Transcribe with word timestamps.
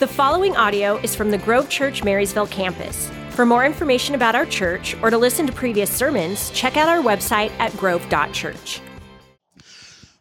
The 0.00 0.08
following 0.08 0.56
audio 0.56 0.96
is 0.96 1.14
from 1.14 1.30
the 1.30 1.38
Grove 1.38 1.68
Church 1.68 2.02
Marysville 2.02 2.48
campus. 2.48 3.08
For 3.30 3.46
more 3.46 3.64
information 3.64 4.16
about 4.16 4.34
our 4.34 4.44
church 4.44 4.96
or 5.00 5.08
to 5.08 5.16
listen 5.16 5.46
to 5.46 5.52
previous 5.52 5.88
sermons, 5.88 6.50
check 6.50 6.76
out 6.76 6.88
our 6.88 7.00
website 7.00 7.52
at 7.60 7.76
grove.church. 7.76 8.80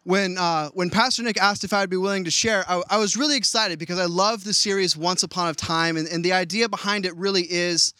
When, 0.04 0.38
uh, 0.38 0.70
when 0.76 0.92
Pastor 0.92 1.24
Nick 1.24 1.42
asked 1.42 1.64
if 1.64 1.74
I'd 1.74 1.90
be 1.90 1.98
willing 1.98 2.24
to 2.26 2.30
share, 2.30 2.64
I, 2.70 2.84
I 2.88 2.98
was 3.00 3.18
really 3.18 3.36
excited 3.36 3.80
because 3.80 3.98
I 3.98 4.06
love 4.06 4.44
the 4.44 4.54
series 4.54 4.96
Once 4.96 5.24
Upon 5.24 5.50
a 5.50 5.56
Time, 5.56 5.98
and, 5.98 6.08
and 6.08 6.24
the 6.24 6.34
idea 6.34 6.70
behind 6.70 7.08
it 7.08 7.16
really 7.16 7.52
is 7.52 7.96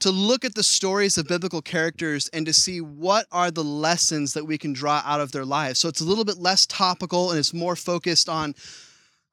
to 0.00 0.10
look 0.10 0.44
at 0.44 0.54
the 0.54 0.62
stories 0.62 1.16
of 1.16 1.26
biblical 1.26 1.62
characters 1.62 2.28
and 2.34 2.44
to 2.44 2.52
see 2.52 2.82
what 2.82 3.24
are 3.32 3.50
the 3.50 3.64
lessons 3.64 4.34
that 4.34 4.44
we 4.44 4.58
can 4.58 4.74
draw 4.74 5.00
out 5.06 5.22
of 5.22 5.32
their 5.32 5.46
lives. 5.46 5.78
So 5.78 5.88
it's 5.88 6.02
a 6.02 6.04
little 6.04 6.26
bit 6.26 6.36
less 6.36 6.66
topical 6.66 7.30
and 7.30 7.38
it's 7.38 7.54
more 7.54 7.74
focused 7.74 8.28
on 8.28 8.54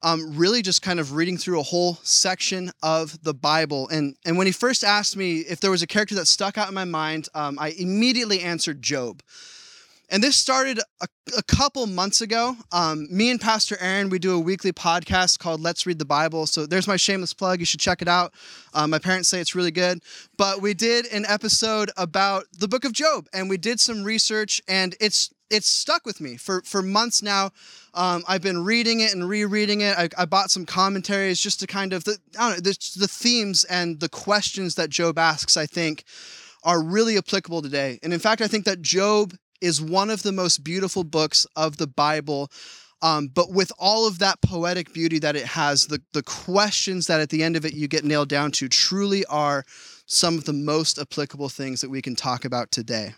um, 0.02 0.36
really 0.36 0.62
just 0.62 0.82
kind 0.82 1.00
of 1.00 1.12
reading 1.12 1.36
through 1.36 1.60
a 1.60 1.62
whole 1.64 1.94
section 2.02 2.70
of 2.82 3.22
the 3.22 3.34
Bible. 3.34 3.88
And, 3.88 4.16
and 4.24 4.38
when 4.38 4.46
he 4.46 4.52
first 4.52 4.84
asked 4.84 5.16
me 5.16 5.38
if 5.38 5.60
there 5.60 5.70
was 5.70 5.82
a 5.82 5.86
character 5.86 6.14
that 6.16 6.26
stuck 6.26 6.56
out 6.56 6.68
in 6.68 6.74
my 6.74 6.84
mind, 6.84 7.28
um, 7.34 7.58
I 7.58 7.70
immediately 7.70 8.40
answered 8.40 8.82
Job. 8.82 9.22
And 10.10 10.22
this 10.22 10.36
started 10.36 10.80
a, 11.02 11.06
a 11.36 11.42
couple 11.42 11.86
months 11.86 12.22
ago. 12.22 12.56
Um, 12.72 13.08
me 13.10 13.30
and 13.30 13.38
Pastor 13.38 13.76
Aaron, 13.78 14.08
we 14.08 14.18
do 14.18 14.34
a 14.34 14.38
weekly 14.38 14.72
podcast 14.72 15.38
called 15.38 15.60
Let's 15.60 15.84
Read 15.84 15.98
the 15.98 16.06
Bible. 16.06 16.46
So 16.46 16.64
there's 16.64 16.88
my 16.88 16.96
shameless 16.96 17.34
plug. 17.34 17.60
You 17.60 17.66
should 17.66 17.80
check 17.80 18.00
it 18.00 18.08
out. 18.08 18.32
Um, 18.72 18.88
my 18.88 18.98
parents 18.98 19.28
say 19.28 19.38
it's 19.38 19.54
really 19.54 19.70
good. 19.70 20.00
But 20.38 20.62
we 20.62 20.72
did 20.72 21.04
an 21.12 21.26
episode 21.26 21.90
about 21.98 22.44
the 22.58 22.68
book 22.68 22.86
of 22.86 22.94
Job, 22.94 23.26
and 23.34 23.50
we 23.50 23.58
did 23.58 23.80
some 23.80 24.02
research, 24.02 24.62
and 24.66 24.96
it's 24.98 25.30
it's 25.50 25.68
stuck 25.68 26.04
with 26.04 26.20
me 26.20 26.36
for 26.36 26.62
for 26.62 26.82
months 26.82 27.22
now. 27.22 27.50
Um, 27.94 28.22
I've 28.28 28.42
been 28.42 28.64
reading 28.64 29.00
it 29.00 29.12
and 29.12 29.28
rereading 29.28 29.80
it. 29.80 29.96
I, 29.98 30.08
I, 30.16 30.24
bought 30.24 30.50
some 30.50 30.66
commentaries 30.66 31.40
just 31.40 31.60
to 31.60 31.66
kind 31.66 31.92
of 31.92 32.04
the 32.04 32.18
I 32.38 32.48
don't 32.48 32.64
know 32.64 32.70
the, 32.70 32.78
the 32.96 33.08
themes 33.08 33.64
and 33.64 34.00
the 34.00 34.08
questions 34.08 34.74
that 34.76 34.90
Job 34.90 35.18
asks. 35.18 35.56
I 35.56 35.66
think 35.66 36.04
are 36.64 36.82
really 36.82 37.16
applicable 37.16 37.62
today. 37.62 37.98
And 38.02 38.12
in 38.12 38.18
fact, 38.18 38.42
I 38.42 38.48
think 38.48 38.64
that 38.64 38.82
Job 38.82 39.34
is 39.60 39.80
one 39.80 40.10
of 40.10 40.22
the 40.22 40.32
most 40.32 40.64
beautiful 40.64 41.04
books 41.04 41.46
of 41.56 41.76
the 41.76 41.86
Bible. 41.86 42.50
Um, 43.00 43.28
but 43.28 43.52
with 43.52 43.70
all 43.78 44.08
of 44.08 44.18
that 44.18 44.40
poetic 44.42 44.92
beauty 44.92 45.20
that 45.20 45.36
it 45.36 45.46
has, 45.46 45.86
the, 45.86 46.02
the 46.12 46.22
questions 46.22 47.06
that 47.06 47.20
at 47.20 47.30
the 47.30 47.44
end 47.44 47.56
of 47.56 47.64
it 47.64 47.74
you 47.74 47.86
get 47.86 48.04
nailed 48.04 48.28
down 48.28 48.50
to 48.52 48.68
truly 48.68 49.24
are 49.26 49.64
some 50.06 50.36
of 50.36 50.44
the 50.44 50.52
most 50.52 50.98
applicable 50.98 51.48
things 51.48 51.80
that 51.80 51.90
we 51.90 52.02
can 52.02 52.16
talk 52.16 52.44
about 52.44 52.72
today. 52.72 53.14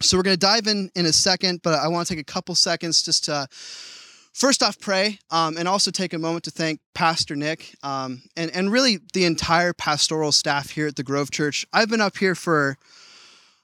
So 0.00 0.16
we're 0.16 0.22
going 0.24 0.34
to 0.34 0.46
dive 0.46 0.66
in 0.66 0.90
in 0.94 1.06
a 1.06 1.12
second, 1.12 1.62
but 1.62 1.74
I 1.74 1.88
want 1.88 2.08
to 2.08 2.14
take 2.14 2.20
a 2.20 2.32
couple 2.32 2.54
seconds 2.54 3.02
just 3.02 3.24
to 3.24 3.48
first 4.32 4.62
off 4.62 4.78
pray 4.80 5.18
um, 5.30 5.56
and 5.56 5.68
also 5.68 5.90
take 5.90 6.12
a 6.12 6.18
moment 6.18 6.44
to 6.44 6.50
thank 6.50 6.80
Pastor 6.94 7.36
Nick 7.36 7.74
um, 7.82 8.22
and, 8.36 8.50
and 8.50 8.72
really 8.72 8.98
the 9.12 9.24
entire 9.24 9.72
pastoral 9.72 10.32
staff 10.32 10.70
here 10.70 10.88
at 10.88 10.96
the 10.96 11.04
Grove 11.04 11.30
Church. 11.30 11.64
I've 11.72 11.88
been 11.88 12.00
up 12.00 12.16
here 12.16 12.34
for 12.34 12.76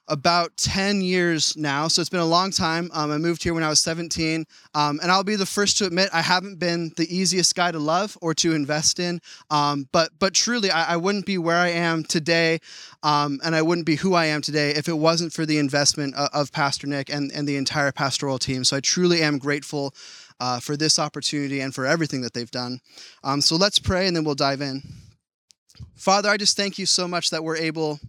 about 0.07 0.57
10 0.57 1.01
years 1.01 1.55
now. 1.55 1.87
So 1.87 2.01
it's 2.01 2.09
been 2.09 2.19
a 2.19 2.25
long 2.25 2.51
time. 2.51 2.89
Um, 2.93 3.11
I 3.11 3.17
moved 3.17 3.43
here 3.43 3.53
when 3.53 3.63
I 3.63 3.69
was 3.69 3.79
17. 3.79 4.45
Um, 4.73 4.99
and 5.01 5.11
I'll 5.11 5.23
be 5.23 5.35
the 5.35 5.45
first 5.45 5.77
to 5.77 5.85
admit 5.85 6.09
I 6.11 6.21
haven't 6.21 6.59
been 6.59 6.91
the 6.97 7.07
easiest 7.15 7.55
guy 7.55 7.71
to 7.71 7.79
love 7.79 8.17
or 8.21 8.33
to 8.35 8.53
invest 8.53 8.99
in. 8.99 9.21
Um, 9.49 9.87
but, 9.91 10.11
but 10.19 10.33
truly, 10.33 10.69
I, 10.71 10.93
I, 10.93 10.97
wouldn't 10.97 11.25
be 11.25 11.37
where 11.37 11.57
I 11.57 11.69
am 11.69 12.03
today. 12.03 12.59
Um, 13.03 13.39
and 13.43 13.55
I 13.55 13.61
wouldn't 13.61 13.85
be 13.85 13.95
who 13.95 14.13
I 14.13 14.25
am 14.25 14.41
today 14.41 14.71
if 14.71 14.87
it 14.87 14.97
wasn't 14.97 15.33
for 15.33 15.45
the 15.45 15.57
investment 15.57 16.15
of, 16.15 16.29
of 16.33 16.51
Pastor 16.51 16.87
Nick 16.87 17.09
and, 17.09 17.31
and 17.31 17.47
the 17.47 17.55
entire 17.55 17.91
pastoral 17.91 18.39
team. 18.39 18.63
So 18.63 18.77
I 18.77 18.79
truly 18.79 19.21
am 19.21 19.37
grateful 19.37 19.93
uh, 20.39 20.59
for 20.59 20.75
this 20.75 20.99
opportunity 20.99 21.61
and 21.61 21.73
for 21.73 21.85
everything 21.85 22.21
that 22.21 22.33
they've 22.33 22.51
done. 22.51 22.81
Um, 23.23 23.41
so 23.41 23.55
let's 23.55 23.79
pray 23.79 24.07
and 24.07 24.15
then 24.15 24.23
we'll 24.23 24.35
dive 24.35 24.61
in. 24.61 24.81
Father, 25.95 26.29
I 26.29 26.37
just 26.37 26.57
thank 26.57 26.77
you 26.77 26.85
so 26.85 27.07
much 27.07 27.29
that 27.29 27.43
we're 27.43 27.57
able 27.57 27.99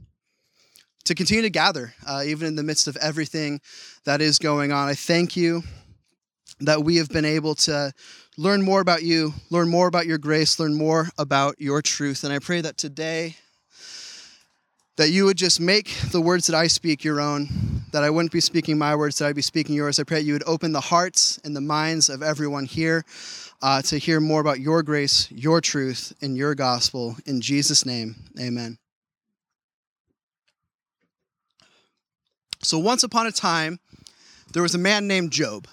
to 1.04 1.14
continue 1.14 1.42
to 1.42 1.50
gather, 1.50 1.94
uh, 2.06 2.22
even 2.24 2.46
in 2.46 2.56
the 2.56 2.62
midst 2.62 2.88
of 2.88 2.96
everything 2.96 3.60
that 4.04 4.20
is 4.20 4.38
going 4.38 4.72
on. 4.72 4.88
I 4.88 4.94
thank 4.94 5.36
you 5.36 5.62
that 6.60 6.82
we 6.82 6.96
have 6.96 7.08
been 7.08 7.24
able 7.24 7.54
to 7.54 7.92
learn 8.36 8.62
more 8.62 8.80
about 8.80 9.02
you, 9.02 9.34
learn 9.50 9.68
more 9.68 9.88
about 9.88 10.06
your 10.06 10.18
grace, 10.18 10.58
learn 10.58 10.74
more 10.74 11.08
about 11.18 11.60
your 11.60 11.82
truth. 11.82 12.24
And 12.24 12.32
I 12.32 12.38
pray 12.38 12.60
that 12.60 12.76
today, 12.76 13.36
that 14.96 15.10
you 15.10 15.24
would 15.24 15.38
just 15.38 15.60
make 15.60 15.92
the 16.12 16.20
words 16.20 16.46
that 16.46 16.56
I 16.56 16.66
speak 16.66 17.02
your 17.02 17.20
own, 17.20 17.48
that 17.92 18.04
I 18.04 18.10
wouldn't 18.10 18.32
be 18.32 18.40
speaking 18.40 18.78
my 18.78 18.94
words, 18.94 19.18
that 19.18 19.26
I'd 19.26 19.34
be 19.34 19.42
speaking 19.42 19.74
yours. 19.74 19.98
I 19.98 20.04
pray 20.04 20.18
that 20.18 20.24
you 20.24 20.34
would 20.34 20.46
open 20.46 20.72
the 20.72 20.80
hearts 20.80 21.38
and 21.44 21.56
the 21.56 21.60
minds 21.60 22.08
of 22.08 22.22
everyone 22.22 22.66
here 22.66 23.04
uh, 23.62 23.80
to 23.82 23.98
hear 23.98 24.20
more 24.20 24.40
about 24.40 24.60
your 24.60 24.82
grace, 24.82 25.30
your 25.30 25.60
truth, 25.60 26.12
and 26.20 26.36
your 26.36 26.54
gospel. 26.54 27.16
In 27.26 27.40
Jesus' 27.40 27.86
name, 27.86 28.16
amen. 28.38 28.78
So, 32.62 32.78
once 32.78 33.02
upon 33.02 33.26
a 33.26 33.32
time, 33.32 33.80
there 34.52 34.62
was 34.62 34.74
a 34.74 34.78
man 34.78 35.06
named 35.06 35.32
Job. 35.32 35.66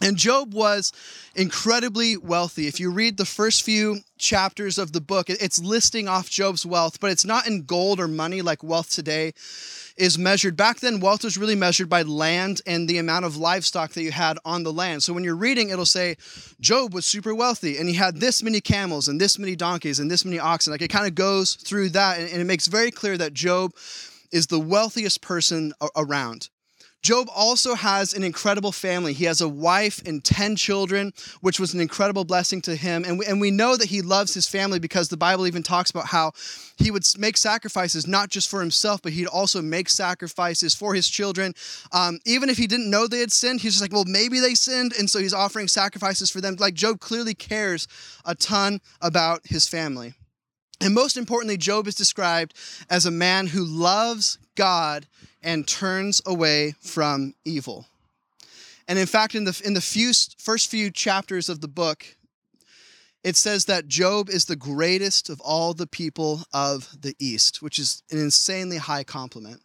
And 0.00 0.16
Job 0.16 0.52
was 0.52 0.92
incredibly 1.36 2.16
wealthy. 2.16 2.66
If 2.66 2.80
you 2.80 2.90
read 2.90 3.16
the 3.16 3.24
first 3.24 3.62
few 3.62 4.00
chapters 4.18 4.76
of 4.76 4.92
the 4.92 5.00
book, 5.00 5.30
it's 5.30 5.62
listing 5.62 6.08
off 6.08 6.28
Job's 6.28 6.66
wealth, 6.66 6.98
but 6.98 7.10
it's 7.10 7.24
not 7.24 7.46
in 7.46 7.62
gold 7.62 8.00
or 8.00 8.08
money 8.08 8.42
like 8.42 8.64
wealth 8.64 8.90
today 8.90 9.32
is 9.96 10.18
measured. 10.18 10.56
Back 10.56 10.80
then, 10.80 11.00
wealth 11.00 11.22
was 11.22 11.38
really 11.38 11.54
measured 11.54 11.88
by 11.88 12.02
land 12.02 12.62
and 12.66 12.88
the 12.88 12.98
amount 12.98 13.24
of 13.24 13.36
livestock 13.36 13.92
that 13.92 14.02
you 14.02 14.10
had 14.10 14.38
on 14.44 14.62
the 14.62 14.72
land. 14.72 15.02
So 15.02 15.12
when 15.12 15.22
you're 15.22 15.36
reading, 15.36 15.68
it'll 15.68 15.86
say 15.86 16.16
Job 16.60 16.94
was 16.94 17.06
super 17.06 17.34
wealthy 17.34 17.78
and 17.78 17.88
he 17.88 17.94
had 17.94 18.16
this 18.16 18.42
many 18.42 18.60
camels 18.60 19.06
and 19.06 19.20
this 19.20 19.38
many 19.38 19.54
donkeys 19.54 20.00
and 20.00 20.10
this 20.10 20.24
many 20.24 20.38
oxen. 20.38 20.72
Like 20.72 20.82
it 20.82 20.88
kind 20.88 21.06
of 21.06 21.14
goes 21.14 21.54
through 21.54 21.90
that 21.90 22.18
and 22.18 22.40
it 22.40 22.44
makes 22.44 22.66
very 22.66 22.90
clear 22.90 23.16
that 23.18 23.34
Job 23.34 23.72
is 24.32 24.46
the 24.48 24.60
wealthiest 24.60 25.20
person 25.20 25.72
around. 25.96 26.48
Job 27.02 27.28
also 27.34 27.74
has 27.74 28.14
an 28.14 28.22
incredible 28.22 28.70
family. 28.70 29.12
He 29.12 29.24
has 29.24 29.40
a 29.40 29.48
wife 29.48 30.00
and 30.06 30.22
10 30.22 30.54
children, 30.54 31.12
which 31.40 31.58
was 31.58 31.74
an 31.74 31.80
incredible 31.80 32.24
blessing 32.24 32.62
to 32.62 32.76
him. 32.76 33.04
And 33.04 33.18
we, 33.18 33.26
and 33.26 33.40
we 33.40 33.50
know 33.50 33.76
that 33.76 33.88
he 33.88 34.02
loves 34.02 34.32
his 34.32 34.46
family 34.46 34.78
because 34.78 35.08
the 35.08 35.16
Bible 35.16 35.48
even 35.48 35.64
talks 35.64 35.90
about 35.90 36.06
how 36.06 36.30
he 36.76 36.92
would 36.92 37.04
make 37.18 37.36
sacrifices 37.36 38.06
not 38.06 38.28
just 38.28 38.48
for 38.48 38.60
himself, 38.60 39.02
but 39.02 39.12
he'd 39.12 39.26
also 39.26 39.60
make 39.60 39.88
sacrifices 39.88 40.76
for 40.76 40.94
his 40.94 41.08
children. 41.08 41.54
Um, 41.90 42.20
even 42.24 42.48
if 42.48 42.56
he 42.56 42.68
didn't 42.68 42.90
know 42.90 43.08
they 43.08 43.18
had 43.18 43.32
sinned, 43.32 43.60
he's 43.60 43.72
just 43.72 43.82
like, 43.82 43.92
well, 43.92 44.04
maybe 44.06 44.38
they 44.38 44.54
sinned. 44.54 44.92
And 44.96 45.10
so 45.10 45.18
he's 45.18 45.34
offering 45.34 45.66
sacrifices 45.66 46.30
for 46.30 46.40
them. 46.40 46.54
Like 46.60 46.74
Job 46.74 47.00
clearly 47.00 47.34
cares 47.34 47.88
a 48.24 48.36
ton 48.36 48.80
about 49.00 49.40
his 49.44 49.66
family. 49.66 50.14
And 50.80 50.94
most 50.94 51.16
importantly, 51.16 51.56
Job 51.56 51.86
is 51.86 51.94
described 51.94 52.54
as 52.90 53.06
a 53.06 53.10
man 53.10 53.48
who 53.48 53.64
loves 53.64 54.38
God 54.56 55.06
and 55.42 55.66
turns 55.66 56.20
away 56.26 56.74
from 56.80 57.34
evil. 57.44 57.86
And 58.88 58.98
in 58.98 59.06
fact, 59.06 59.34
in 59.34 59.44
the, 59.44 59.60
in 59.64 59.74
the 59.74 59.80
few, 59.80 60.12
first 60.38 60.70
few 60.70 60.90
chapters 60.90 61.48
of 61.48 61.60
the 61.60 61.68
book, 61.68 62.16
it 63.22 63.36
says 63.36 63.66
that 63.66 63.86
Job 63.86 64.28
is 64.28 64.46
the 64.46 64.56
greatest 64.56 65.30
of 65.30 65.40
all 65.40 65.74
the 65.74 65.86
people 65.86 66.42
of 66.52 66.88
the 67.00 67.14
East, 67.20 67.62
which 67.62 67.78
is 67.78 68.02
an 68.10 68.18
insanely 68.18 68.78
high 68.78 69.04
compliment. 69.04 69.60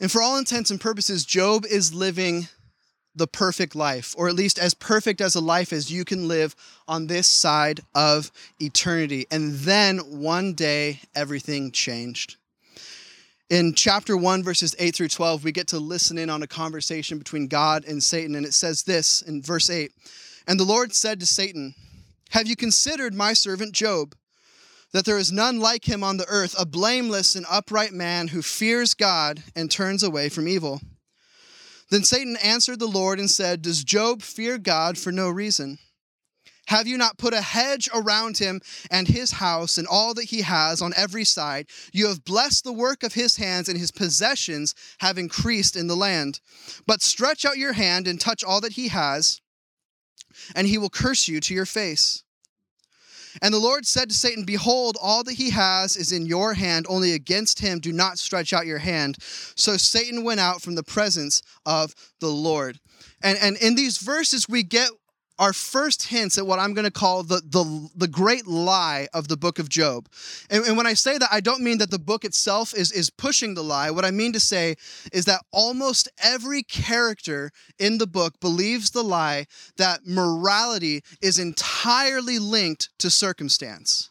And 0.00 0.10
for 0.10 0.22
all 0.22 0.38
intents 0.38 0.70
and 0.70 0.80
purposes, 0.80 1.24
Job 1.24 1.66
is 1.66 1.92
living 1.92 2.48
the 3.18 3.26
perfect 3.26 3.74
life, 3.74 4.14
or 4.16 4.28
at 4.28 4.34
least 4.34 4.58
as 4.58 4.74
perfect 4.74 5.20
as 5.20 5.34
a 5.34 5.40
life 5.40 5.72
as 5.72 5.92
you 5.92 6.04
can 6.04 6.28
live 6.28 6.56
on 6.86 7.06
this 7.06 7.28
side 7.28 7.80
of 7.94 8.30
eternity. 8.60 9.26
And 9.30 9.54
then 9.54 9.98
one 9.98 10.54
day, 10.54 11.00
everything 11.14 11.70
changed. 11.70 12.36
In 13.50 13.72
chapter 13.74 14.14
1, 14.14 14.42
verses 14.42 14.76
8 14.78 14.94
through 14.94 15.08
12, 15.08 15.42
we 15.42 15.52
get 15.52 15.68
to 15.68 15.78
listen 15.78 16.18
in 16.18 16.28
on 16.28 16.42
a 16.42 16.46
conversation 16.46 17.16
between 17.18 17.48
God 17.48 17.84
and 17.86 18.02
Satan. 18.02 18.34
And 18.34 18.44
it 18.44 18.52
says 18.52 18.82
this 18.82 19.22
in 19.22 19.42
verse 19.42 19.70
8 19.70 19.90
And 20.46 20.60
the 20.60 20.64
Lord 20.64 20.94
said 20.94 21.18
to 21.20 21.26
Satan, 21.26 21.74
Have 22.30 22.46
you 22.46 22.56
considered 22.56 23.14
my 23.14 23.32
servant 23.32 23.72
Job? 23.72 24.14
That 24.92 25.04
there 25.06 25.18
is 25.18 25.32
none 25.32 25.60
like 25.60 25.86
him 25.86 26.02
on 26.02 26.16
the 26.16 26.28
earth, 26.28 26.54
a 26.58 26.64
blameless 26.66 27.36
and 27.36 27.46
upright 27.50 27.92
man 27.92 28.28
who 28.28 28.40
fears 28.42 28.94
God 28.94 29.42
and 29.54 29.70
turns 29.70 30.02
away 30.02 30.28
from 30.28 30.48
evil. 30.48 30.80
Then 31.90 32.04
Satan 32.04 32.36
answered 32.36 32.78
the 32.78 32.86
Lord 32.86 33.18
and 33.18 33.30
said, 33.30 33.62
Does 33.62 33.84
Job 33.84 34.22
fear 34.22 34.58
God 34.58 34.98
for 34.98 35.10
no 35.10 35.28
reason? 35.30 35.78
Have 36.68 36.86
you 36.86 36.98
not 36.98 37.16
put 37.16 37.32
a 37.32 37.40
hedge 37.40 37.88
around 37.94 38.36
him 38.36 38.60
and 38.90 39.08
his 39.08 39.32
house 39.32 39.78
and 39.78 39.88
all 39.88 40.12
that 40.12 40.24
he 40.24 40.42
has 40.42 40.82
on 40.82 40.92
every 40.98 41.24
side? 41.24 41.66
You 41.92 42.08
have 42.08 42.26
blessed 42.26 42.64
the 42.64 42.74
work 42.74 43.02
of 43.02 43.14
his 43.14 43.36
hands, 43.36 43.70
and 43.70 43.78
his 43.78 43.90
possessions 43.90 44.74
have 45.00 45.16
increased 45.16 45.76
in 45.76 45.86
the 45.86 45.96
land. 45.96 46.40
But 46.86 47.00
stretch 47.00 47.46
out 47.46 47.56
your 47.56 47.72
hand 47.72 48.06
and 48.06 48.20
touch 48.20 48.44
all 48.44 48.60
that 48.60 48.72
he 48.72 48.88
has, 48.88 49.40
and 50.54 50.66
he 50.66 50.76
will 50.76 50.90
curse 50.90 51.26
you 51.26 51.40
to 51.40 51.54
your 51.54 51.64
face. 51.64 52.22
And 53.42 53.52
the 53.52 53.58
Lord 53.58 53.86
said 53.86 54.08
to 54.08 54.14
Satan, 54.14 54.44
Behold, 54.44 54.96
all 55.00 55.24
that 55.24 55.34
he 55.34 55.50
has 55.50 55.96
is 55.96 56.12
in 56.12 56.26
your 56.26 56.54
hand, 56.54 56.86
only 56.88 57.12
against 57.12 57.60
him 57.60 57.78
do 57.78 57.92
not 57.92 58.18
stretch 58.18 58.52
out 58.52 58.66
your 58.66 58.78
hand. 58.78 59.16
So 59.20 59.76
Satan 59.76 60.24
went 60.24 60.40
out 60.40 60.62
from 60.62 60.74
the 60.74 60.82
presence 60.82 61.42
of 61.66 61.94
the 62.20 62.28
Lord. 62.28 62.78
And, 63.22 63.38
and 63.40 63.56
in 63.56 63.74
these 63.74 63.98
verses, 63.98 64.48
we 64.48 64.62
get 64.62 64.90
our 65.38 65.52
first 65.52 66.08
hints 66.08 66.38
at 66.38 66.46
what 66.46 66.58
I'm 66.58 66.74
going 66.74 66.84
to 66.84 66.90
call 66.90 67.22
the, 67.22 67.40
the, 67.44 67.88
the 67.96 68.08
great 68.08 68.46
lie 68.46 69.08
of 69.14 69.28
the 69.28 69.36
book 69.36 69.58
of 69.58 69.68
Job. 69.68 70.08
And, 70.50 70.64
and 70.64 70.76
when 70.76 70.86
I 70.86 70.94
say 70.94 71.18
that, 71.18 71.28
I 71.30 71.40
don't 71.40 71.62
mean 71.62 71.78
that 71.78 71.90
the 71.90 71.98
book 71.98 72.24
itself 72.24 72.74
is, 72.74 72.92
is 72.92 73.10
pushing 73.10 73.54
the 73.54 73.62
lie. 73.62 73.90
What 73.90 74.04
I 74.04 74.10
mean 74.10 74.32
to 74.32 74.40
say 74.40 74.76
is 75.12 75.24
that 75.26 75.42
almost 75.52 76.08
every 76.22 76.62
character 76.62 77.50
in 77.78 77.98
the 77.98 78.06
book 78.06 78.40
believes 78.40 78.90
the 78.90 79.04
lie 79.04 79.46
that 79.76 80.06
morality 80.06 81.02
is 81.22 81.38
entirely 81.38 82.38
linked 82.38 82.90
to 82.98 83.10
circumstance. 83.10 84.10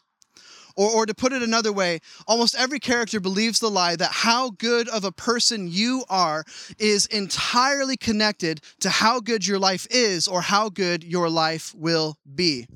Or, 0.78 0.90
or 0.90 1.06
to 1.06 1.14
put 1.14 1.32
it 1.32 1.42
another 1.42 1.72
way, 1.72 1.98
almost 2.28 2.54
every 2.54 2.78
character 2.78 3.18
believes 3.18 3.58
the 3.58 3.68
lie 3.68 3.96
that 3.96 4.12
how 4.12 4.50
good 4.50 4.88
of 4.88 5.04
a 5.04 5.10
person 5.10 5.66
you 5.68 6.04
are 6.08 6.44
is 6.78 7.06
entirely 7.06 7.96
connected 7.96 8.60
to 8.80 8.88
how 8.88 9.18
good 9.18 9.44
your 9.44 9.58
life 9.58 9.88
is 9.90 10.28
or 10.28 10.40
how 10.40 10.68
good 10.68 11.02
your 11.02 11.28
life 11.28 11.74
will 11.74 12.16
be. 12.32 12.68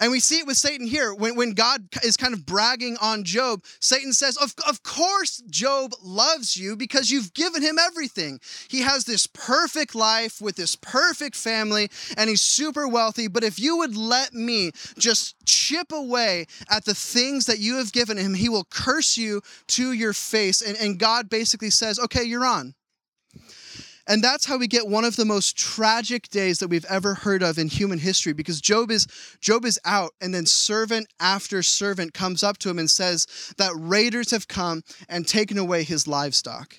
And 0.00 0.12
we 0.12 0.20
see 0.20 0.38
it 0.38 0.46
with 0.46 0.56
Satan 0.56 0.86
here. 0.86 1.12
When, 1.12 1.34
when 1.36 1.52
God 1.52 1.88
is 2.04 2.16
kind 2.16 2.34
of 2.34 2.46
bragging 2.46 2.96
on 3.00 3.24
Job, 3.24 3.64
Satan 3.80 4.12
says, 4.12 4.36
of, 4.36 4.54
of 4.68 4.82
course, 4.82 5.42
Job 5.50 5.92
loves 6.02 6.56
you 6.56 6.76
because 6.76 7.10
you've 7.10 7.34
given 7.34 7.62
him 7.62 7.78
everything. 7.78 8.40
He 8.68 8.80
has 8.80 9.04
this 9.04 9.26
perfect 9.26 9.94
life 9.94 10.40
with 10.40 10.56
this 10.56 10.76
perfect 10.76 11.36
family, 11.36 11.90
and 12.16 12.30
he's 12.30 12.42
super 12.42 12.86
wealthy. 12.86 13.28
But 13.28 13.44
if 13.44 13.58
you 13.58 13.76
would 13.78 13.96
let 13.96 14.32
me 14.32 14.70
just 14.98 15.34
chip 15.44 15.92
away 15.92 16.46
at 16.70 16.84
the 16.84 16.94
things 16.94 17.46
that 17.46 17.58
you 17.58 17.76
have 17.76 17.92
given 17.92 18.16
him, 18.16 18.34
he 18.34 18.48
will 18.48 18.64
curse 18.70 19.16
you 19.16 19.42
to 19.68 19.92
your 19.92 20.12
face. 20.12 20.62
And, 20.62 20.76
and 20.76 20.98
God 20.98 21.28
basically 21.28 21.70
says, 21.70 21.98
okay, 21.98 22.22
you're 22.22 22.46
on. 22.46 22.74
And 24.08 24.24
that's 24.24 24.46
how 24.46 24.56
we 24.56 24.66
get 24.66 24.88
one 24.88 25.04
of 25.04 25.16
the 25.16 25.26
most 25.26 25.54
tragic 25.58 26.30
days 26.30 26.60
that 26.60 26.68
we've 26.68 26.86
ever 26.86 27.12
heard 27.12 27.42
of 27.42 27.58
in 27.58 27.68
human 27.68 27.98
history 27.98 28.32
because 28.32 28.58
Job 28.58 28.90
is 28.90 29.06
Job 29.42 29.66
is 29.66 29.78
out 29.84 30.14
and 30.22 30.34
then 30.34 30.46
servant 30.46 31.08
after 31.20 31.62
servant 31.62 32.14
comes 32.14 32.42
up 32.42 32.56
to 32.58 32.70
him 32.70 32.78
and 32.78 32.90
says 32.90 33.26
that 33.58 33.72
raiders 33.76 34.30
have 34.30 34.48
come 34.48 34.82
and 35.10 35.28
taken 35.28 35.58
away 35.58 35.82
his 35.82 36.08
livestock. 36.08 36.74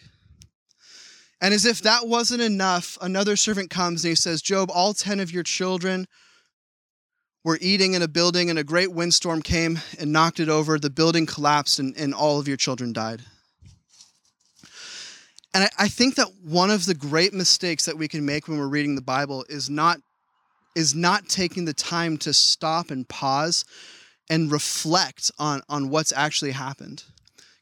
And 1.39 1.53
as 1.53 1.67
if 1.67 1.81
that 1.83 2.07
wasn't 2.07 2.41
enough, 2.41 2.97
another 2.99 3.35
servant 3.35 3.69
comes 3.69 4.03
and 4.03 4.09
he 4.09 4.15
says, 4.15 4.41
Job, 4.41 4.71
all 4.73 4.95
10 4.95 5.19
of 5.19 5.31
your 5.31 5.43
children 5.43 6.07
were 7.43 7.59
eating 7.61 7.93
in 7.93 8.01
a 8.01 8.07
building 8.07 8.49
and 8.49 8.57
a 8.57 8.63
great 8.63 8.91
windstorm 8.91 9.43
came 9.43 9.79
and 9.99 10.11
knocked 10.11 10.39
it 10.39 10.49
over. 10.49 10.79
The 10.79 10.89
building 10.89 11.27
collapsed 11.27 11.77
and, 11.77 11.95
and 11.95 12.13
all 12.13 12.39
of 12.39 12.47
your 12.47 12.57
children 12.57 12.91
died. 12.91 13.21
And 15.53 15.63
I, 15.63 15.69
I 15.77 15.87
think 15.87 16.15
that 16.15 16.27
one 16.43 16.69
of 16.69 16.85
the 16.85 16.93
great 16.93 17.33
mistakes 17.33 17.85
that 17.85 17.97
we 17.97 18.07
can 18.07 18.25
make 18.25 18.47
when 18.47 18.57
we're 18.57 18.67
reading 18.67 18.95
the 18.95 19.01
Bible 19.01 19.45
is 19.49 19.69
not 19.69 19.99
is 20.75 20.95
not 20.95 21.27
taking 21.27 21.65
the 21.65 21.73
time 21.73 22.17
to 22.17 22.33
stop 22.33 22.91
and 22.91 23.07
pause 23.09 23.65
and 24.29 24.51
reflect 24.51 25.31
on, 25.39 25.61
on 25.67 25.89
what's 25.89 26.13
actually 26.13 26.51
happened. 26.51 27.03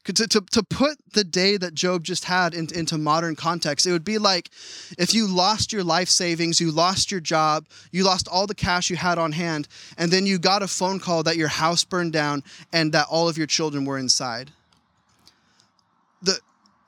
To, 0.04 0.26
to, 0.26 0.40
to 0.40 0.62
put 0.62 0.96
the 1.12 1.24
day 1.24 1.58
that 1.58 1.74
Job 1.74 2.02
just 2.02 2.24
had 2.24 2.54
in, 2.54 2.68
into 2.74 2.96
modern 2.96 3.36
context, 3.36 3.86
it 3.86 3.92
would 3.92 4.04
be 4.04 4.16
like 4.16 4.48
if 4.96 5.12
you 5.12 5.26
lost 5.26 5.70
your 5.70 5.84
life 5.84 6.08
savings, 6.08 6.62
you 6.62 6.70
lost 6.70 7.10
your 7.10 7.20
job, 7.20 7.66
you 7.92 8.04
lost 8.04 8.26
all 8.26 8.46
the 8.46 8.54
cash 8.54 8.88
you 8.88 8.96
had 8.96 9.18
on 9.18 9.32
hand, 9.32 9.68
and 9.98 10.10
then 10.10 10.24
you 10.24 10.38
got 10.38 10.62
a 10.62 10.68
phone 10.68 10.98
call 10.98 11.24
that 11.24 11.36
your 11.36 11.48
house 11.48 11.84
burned 11.84 12.14
down 12.14 12.42
and 12.72 12.92
that 12.92 13.06
all 13.10 13.28
of 13.28 13.36
your 13.36 13.46
children 13.46 13.84
were 13.84 13.98
inside. 13.98 14.50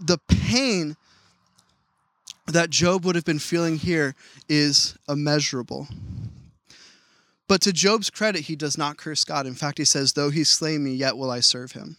The, 0.00 0.18
pain 0.50 0.96
that 2.46 2.70
Job 2.70 3.04
would 3.04 3.14
have 3.14 3.24
been 3.24 3.38
feeling 3.38 3.76
here 3.76 4.16
is 4.48 4.98
immeasurable. 5.08 5.86
But 7.46 7.60
to 7.62 7.72
Job's 7.72 8.10
credit, 8.10 8.42
he 8.42 8.56
does 8.56 8.76
not 8.76 8.96
curse 8.96 9.24
God. 9.24 9.46
In 9.46 9.54
fact, 9.54 9.78
he 9.78 9.84
says, 9.84 10.12
Though 10.12 10.30
he 10.30 10.44
slay 10.44 10.78
me, 10.78 10.92
yet 10.92 11.16
will 11.16 11.30
I 11.30 11.40
serve 11.40 11.72
him. 11.72 11.96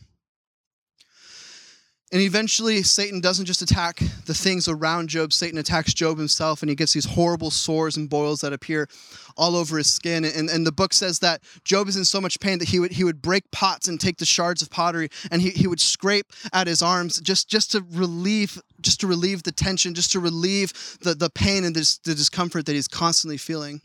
And 2.13 2.21
eventually, 2.21 2.83
Satan 2.83 3.21
doesn't 3.21 3.45
just 3.45 3.61
attack 3.61 3.99
the 4.25 4.33
things 4.33 4.67
around 4.67 5.07
Job, 5.07 5.31
Satan 5.31 5.57
attacks 5.57 5.93
Job 5.93 6.17
himself, 6.17 6.61
and 6.61 6.69
he 6.69 6.75
gets 6.75 6.91
these 6.91 7.05
horrible 7.05 7.51
sores 7.51 7.95
and 7.95 8.09
boils 8.09 8.41
that 8.41 8.51
appear 8.51 8.89
all 9.37 9.55
over 9.55 9.77
his 9.77 9.91
skin. 9.91 10.25
And, 10.25 10.49
and 10.49 10.67
the 10.67 10.73
book 10.73 10.91
says 10.91 11.19
that 11.19 11.41
Job 11.63 11.87
is 11.87 11.95
in 11.95 12.03
so 12.03 12.19
much 12.19 12.37
pain 12.41 12.59
that 12.59 12.67
he 12.67 12.79
would, 12.79 12.91
he 12.91 13.05
would 13.05 13.21
break 13.21 13.49
pots 13.51 13.87
and 13.87 13.99
take 13.99 14.17
the 14.17 14.25
shards 14.25 14.61
of 14.61 14.69
pottery 14.69 15.07
and 15.31 15.41
he, 15.41 15.51
he 15.51 15.67
would 15.67 15.79
scrape 15.79 16.33
at 16.51 16.67
his 16.67 16.81
arms 16.81 17.21
just, 17.21 17.49
just 17.49 17.71
to 17.71 17.85
relieve 17.91 18.61
just 18.81 18.99
to 18.99 19.07
relieve 19.07 19.43
the 19.43 19.51
tension, 19.51 19.93
just 19.93 20.11
to 20.11 20.19
relieve 20.19 20.73
the, 21.01 21.13
the 21.13 21.29
pain 21.29 21.63
and 21.63 21.75
the, 21.75 21.99
the 22.03 22.15
discomfort 22.15 22.65
that 22.65 22.73
he's 22.73 22.87
constantly 22.87 23.37
feeling. 23.37 23.79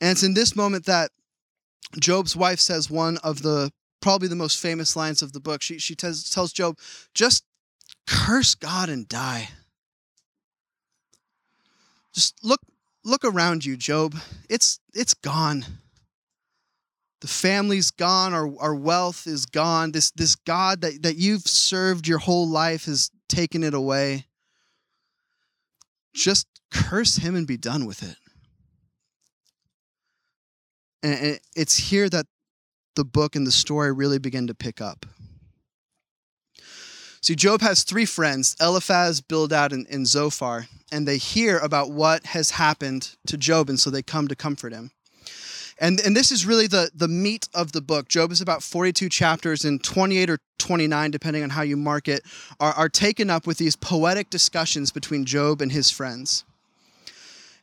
And 0.00 0.10
it's 0.10 0.24
in 0.24 0.34
this 0.34 0.56
moment 0.56 0.84
that 0.86 1.12
Job's 2.00 2.34
wife 2.34 2.58
says 2.58 2.90
one 2.90 3.18
of 3.18 3.42
the 3.42 3.72
probably 4.02 4.28
the 4.28 4.36
most 4.36 4.60
famous 4.60 4.94
lines 4.96 5.22
of 5.22 5.32
the 5.32 5.40
book. 5.40 5.62
She, 5.62 5.78
she 5.78 5.94
tells, 5.94 6.28
tells 6.28 6.52
Job, 6.52 6.78
just 7.14 7.44
curse 8.06 8.54
God 8.54 8.90
and 8.90 9.08
die. 9.08 9.48
Just 12.12 12.44
look 12.44 12.60
look 13.04 13.24
around 13.24 13.64
you, 13.64 13.76
Job. 13.76 14.14
It's 14.50 14.78
it's 14.92 15.14
gone. 15.14 15.64
The 17.20 17.28
family's 17.28 17.90
gone, 17.92 18.34
our, 18.34 18.52
our 18.58 18.74
wealth 18.74 19.26
is 19.26 19.46
gone. 19.46 19.92
This 19.92 20.10
this 20.10 20.34
God 20.34 20.82
that, 20.82 21.02
that 21.02 21.16
you've 21.16 21.42
served 21.42 22.06
your 22.06 22.18
whole 22.18 22.46
life 22.46 22.84
has 22.84 23.10
taken 23.28 23.62
it 23.64 23.74
away. 23.74 24.26
Just 26.14 26.46
curse 26.70 27.16
him 27.16 27.34
and 27.34 27.46
be 27.46 27.56
done 27.56 27.86
with 27.86 28.02
it. 28.02 28.16
And 31.02 31.40
it's 31.56 31.76
here 31.76 32.08
that 32.10 32.26
the 32.94 33.04
book 33.04 33.36
and 33.36 33.46
the 33.46 33.52
story 33.52 33.92
really 33.92 34.18
begin 34.18 34.46
to 34.46 34.54
pick 34.54 34.80
up. 34.80 35.06
See, 37.22 37.36
Job 37.36 37.60
has 37.60 37.84
three 37.84 38.04
friends, 38.04 38.56
Eliphaz, 38.60 39.20
Bildad, 39.20 39.72
and, 39.72 39.86
and 39.88 40.08
Zophar, 40.08 40.66
and 40.90 41.06
they 41.06 41.18
hear 41.18 41.58
about 41.58 41.92
what 41.92 42.26
has 42.26 42.50
happened 42.50 43.14
to 43.28 43.36
Job, 43.36 43.68
and 43.68 43.78
so 43.78 43.90
they 43.90 44.02
come 44.02 44.26
to 44.26 44.34
comfort 44.34 44.72
him. 44.72 44.90
And, 45.78 46.00
and 46.00 46.16
this 46.16 46.32
is 46.32 46.44
really 46.44 46.66
the, 46.66 46.90
the 46.92 47.06
meat 47.06 47.48
of 47.54 47.72
the 47.72 47.80
book. 47.80 48.08
Job 48.08 48.32
is 48.32 48.40
about 48.40 48.64
42 48.64 49.08
chapters, 49.08 49.64
and 49.64 49.82
28 49.82 50.30
or 50.30 50.38
29, 50.58 51.10
depending 51.12 51.44
on 51.44 51.50
how 51.50 51.62
you 51.62 51.76
mark 51.76 52.08
it, 52.08 52.24
are, 52.58 52.72
are 52.72 52.88
taken 52.88 53.30
up 53.30 53.46
with 53.46 53.58
these 53.58 53.76
poetic 53.76 54.28
discussions 54.28 54.90
between 54.90 55.24
Job 55.24 55.60
and 55.60 55.70
his 55.70 55.92
friends. 55.92 56.44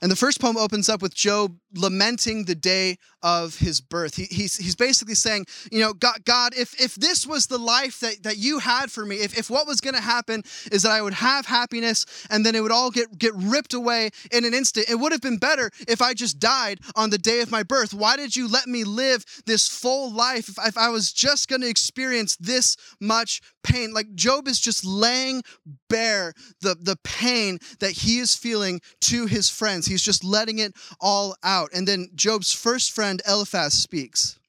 And 0.02 0.12
the 0.12 0.16
first 0.16 0.40
poem 0.40 0.58
opens 0.58 0.88
up 0.88 1.02
with 1.02 1.14
Job 1.14 1.58
lamenting 1.76 2.46
the 2.46 2.56
day 2.56 2.98
of 3.22 3.58
his 3.58 3.82
birth. 3.82 4.16
He, 4.16 4.26
he's, 4.26 4.56
he's 4.56 4.76
basically 4.76 5.16
saying, 5.16 5.46
you 5.72 5.80
know, 5.82 5.94
God, 5.94 6.24
God 6.26 6.54
if, 6.56 6.80
if 6.80 6.96
this 6.96 7.28
was 7.28 7.48
the 7.48 7.58
life 7.58 8.00
that, 8.00 8.24
that 8.24 8.38
you 8.38 8.60
had 8.60 8.92
for 8.92 9.06
me, 9.06 9.18
if, 9.18 9.38
if 9.38 9.50
what 9.50 9.68
was 9.68 9.82
going 9.82 9.96
to 9.96 10.02
happen 10.02 10.44
is 10.72 10.84
that 10.84 10.92
I 10.92 11.02
would 11.02 11.14
have 11.16 11.46
happiness 11.46 12.06
and 12.30 12.46
then 12.46 12.56
it 12.56 12.62
would 12.62 12.72
all 12.72 12.92
get, 12.92 13.18
get 13.18 13.34
ripped 13.36 13.74
away 13.74 14.10
in 14.32 14.46
an 14.46 14.54
instant, 14.54 14.90
it 14.90 14.96
would 14.96 15.12
have 15.12 15.22
been 15.22 15.38
better 15.38 15.70
if 15.88 16.02
I 16.02 16.14
just 16.14 16.40
died 16.40 16.80
on 16.96 17.10
the 17.10 17.18
day 17.18 17.42
of 17.42 17.52
my 17.52 17.64
birth. 17.64 17.94
Why 17.94 18.16
did 18.16 18.36
you 18.36 18.48
let 18.48 18.68
me 18.68 18.84
live 18.84 19.26
this 19.46 19.68
full 19.68 20.12
life 20.12 20.48
if, 20.48 20.58
if 20.66 20.78
I 20.78 20.90
was 20.90 21.12
just 21.12 21.50
going 21.50 21.62
to 21.62 21.70
experience 21.70 22.38
this 22.38 22.78
much 23.02 23.42
pain? 23.64 23.94
Like 23.94 24.16
Job 24.16 24.48
is 24.48 24.60
just 24.60 24.86
laying 24.86 25.44
bare 25.90 26.34
the, 26.62 26.76
the 26.80 26.98
pain 27.04 27.60
that 27.80 27.92
he 27.92 28.20
is 28.20 28.36
feeling 28.36 28.82
to 29.02 29.26
his 29.26 29.50
friends. 29.50 29.86
He's 29.86 30.02
just 30.02 30.24
letting 30.24 30.60
it 30.60 30.74
all 31.02 31.36
out 31.44 31.50
out. 31.50 31.70
And 31.74 31.88
then 31.88 32.10
Job's 32.16 32.54
first 32.54 32.92
friend, 32.92 33.22
Eliphaz, 33.28 33.74
speaks. 33.74 34.40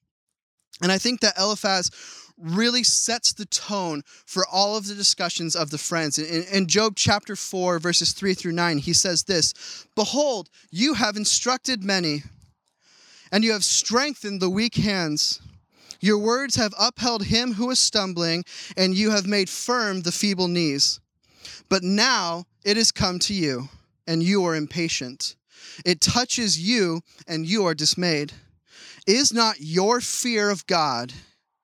And 0.81 0.91
I 0.91 0.97
think 0.97 1.19
that 1.21 1.37
Eliphaz 1.37 1.91
really 2.37 2.83
sets 2.83 3.33
the 3.33 3.45
tone 3.45 4.01
for 4.25 4.45
all 4.51 4.75
of 4.75 4.87
the 4.87 4.95
discussions 4.95 5.55
of 5.55 5.69
the 5.69 5.77
friends. 5.77 6.17
In, 6.17 6.43
in, 6.51 6.67
Job 6.67 6.93
chapter 6.95 7.35
4, 7.35 7.77
verses 7.79 8.13
3 8.13 8.33
through 8.33 8.53
9, 8.53 8.79
he 8.79 8.93
says 8.93 9.23
this 9.23 9.85
Behold, 9.95 10.49
you 10.71 10.95
have 10.95 11.15
instructed 11.15 11.83
many, 11.83 12.23
and 13.31 13.43
you 13.43 13.51
have 13.51 13.63
strengthened 13.63 14.41
the 14.41 14.49
weak 14.49 14.75
hands. 14.75 15.39
Your 15.99 16.17
words 16.17 16.55
have 16.55 16.73
upheld 16.79 17.25
him 17.25 17.53
who 17.53 17.69
is 17.69 17.77
stumbling, 17.77 18.43
and 18.75 18.95
you 18.95 19.11
have 19.11 19.27
made 19.27 19.49
firm 19.49 20.01
the 20.01 20.11
feeble 20.11 20.47
knees. 20.47 20.99
But 21.69 21.83
now 21.83 22.45
it 22.63 22.77
has 22.77 22.91
come 22.91 23.19
to 23.19 23.33
you, 23.33 23.69
and 24.07 24.21
you 24.21 24.45
are 24.45 24.55
impatient. 24.55 25.35
It 25.85 26.01
touches 26.01 26.59
you, 26.59 27.01
and 27.27 27.45
you 27.45 27.65
are 27.65 27.73
dismayed. 27.73 28.33
Is 29.07 29.33
not 29.33 29.55
your 29.59 30.01
fear 30.01 30.49
of 30.49 30.67
God 30.67 31.13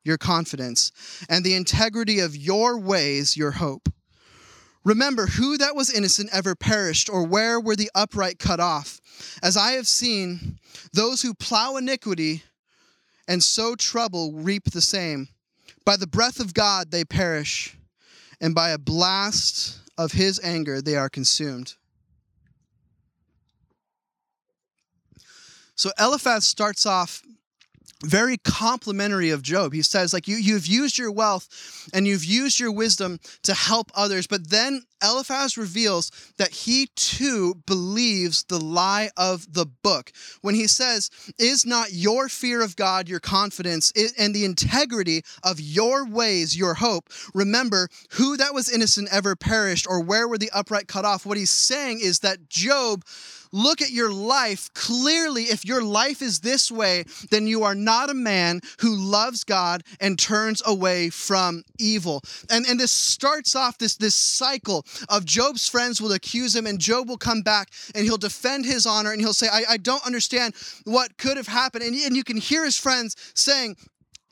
your 0.08 0.18
confidence, 0.18 0.92
and 1.30 1.44
the 1.44 1.54
integrity 1.54 2.20
of 2.20 2.36
your 2.36 2.80
ways 2.80 3.38
your 3.38 3.52
hope? 3.52 3.90
Remember 4.84 5.28
who 5.28 5.58
that 5.58 5.76
was 5.76 5.94
innocent 5.94 6.30
ever 6.32 6.56
perished, 6.56 7.10
or 7.10 7.24
where 7.24 7.60
were 7.60 7.76
the 7.76 7.92
upright 7.94 8.40
cut 8.40 8.62
off? 8.62 9.02
As 9.44 9.58
I 9.58 9.74
have 9.74 9.86
seen, 9.86 10.60
those 10.94 11.22
who 11.22 11.34
plow 11.34 11.76
iniquity 11.76 12.44
and 13.28 13.44
sow 13.44 13.76
trouble 13.76 14.32
reap 14.34 14.72
the 14.72 14.82
same. 14.82 15.28
By 15.84 15.98
the 15.98 16.08
breath 16.08 16.40
of 16.40 16.54
God 16.54 16.92
they 16.92 17.04
perish, 17.04 17.77
and 18.40 18.54
by 18.54 18.70
a 18.70 18.78
blast 18.78 19.80
of 19.98 20.12
his 20.12 20.40
anger 20.44 20.82
they 20.82 20.96
are 20.96 21.10
consumed. 21.10 21.76
So 25.76 25.92
Eliphaz 26.00 26.46
starts 26.46 26.86
off 26.86 27.22
very 28.04 28.38
complimentary 28.38 29.32
of 29.32 29.42
Job. 29.42 29.74
He 29.74 29.82
says, 29.82 30.14
like, 30.14 30.28
you, 30.28 30.36
you've 30.36 30.68
used 30.68 30.98
your 30.98 31.12
wealth 31.12 31.90
and 31.94 32.08
you've 32.08 32.26
used 32.26 32.60
your 32.60 32.72
wisdom 32.72 33.20
to 33.44 33.54
help 33.54 33.92
others. 33.96 34.28
But 34.28 34.50
then 34.50 34.84
Eliphaz 35.04 35.58
reveals 35.58 36.12
that 36.38 36.52
he 36.52 36.88
too 36.96 37.56
believes 37.66 38.44
the 38.46 38.60
lie 38.60 39.10
of 39.18 39.54
the 39.54 39.66
book 39.66 40.12
when 40.42 40.56
he 40.56 40.68
says, 40.68 41.10
Is 41.38 41.66
not 41.66 41.94
your 41.94 42.30
fear 42.30 42.62
of 42.62 42.76
God 42.76 43.08
your 43.08 43.20
confidence 43.20 43.92
and 44.18 44.34
the 44.34 44.46
integrity 44.46 45.24
of 45.44 45.60
your 45.60 46.06
ways 46.06 46.58
your 46.58 46.76
hope? 46.76 47.10
Remember, 47.34 47.90
who 48.12 48.38
that 48.38 48.54
was 48.54 48.72
innocent 48.72 49.10
ever 49.12 49.36
perished, 49.36 49.88
or 49.90 50.02
where 50.02 50.28
were 50.28 50.38
the 50.38 50.52
upright 50.54 50.88
cut 50.88 51.06
off? 51.06 51.26
What 51.26 51.38
he's 51.38 51.50
saying 51.50 52.00
is 52.02 52.20
that 52.20 52.50
Job 52.50 53.04
look 53.52 53.82
at 53.82 53.92
your 53.92 54.12
life 54.12 54.74
clearly 54.74 55.44
if 55.44 55.66
your 55.66 55.82
life 55.82 56.22
is 56.22 56.42
this 56.42 56.72
way 56.72 57.04
then 57.32 57.48
you 57.48 57.64
are 57.64 57.76
not 57.76 58.10
a 58.10 58.14
man 58.14 58.60
who 58.80 58.96
loves 58.96 59.44
god 59.44 59.84
and 60.00 60.20
turns 60.20 60.62
away 60.66 61.10
from 61.10 61.64
evil 61.80 62.22
and 62.50 62.66
and 62.66 62.80
this 62.80 62.92
starts 62.92 63.56
off 63.56 63.78
this 63.78 63.96
this 63.96 64.16
cycle 64.16 64.86
of 65.10 65.26
job's 65.26 65.68
friends 65.68 66.02
will 66.02 66.12
accuse 66.12 66.56
him 66.56 66.66
and 66.66 66.80
job 66.80 67.08
will 67.08 67.18
come 67.18 67.42
back 67.42 67.70
and 67.96 68.06
he'll 68.06 68.18
defend 68.18 68.66
his 68.66 68.86
honor 68.86 69.12
and 69.12 69.22
he'll 69.22 69.34
say 69.34 69.48
i, 69.52 69.64
I 69.70 69.78
don't 69.78 70.06
understand 70.06 70.54
what 70.84 71.18
could 71.18 71.38
have 71.38 71.48
happened. 71.48 71.84
And, 71.84 71.96
and 71.96 72.16
you 72.16 72.24
can 72.24 72.38
hear 72.38 72.64
his 72.64 72.78
friends 72.78 73.16
saying 73.34 73.78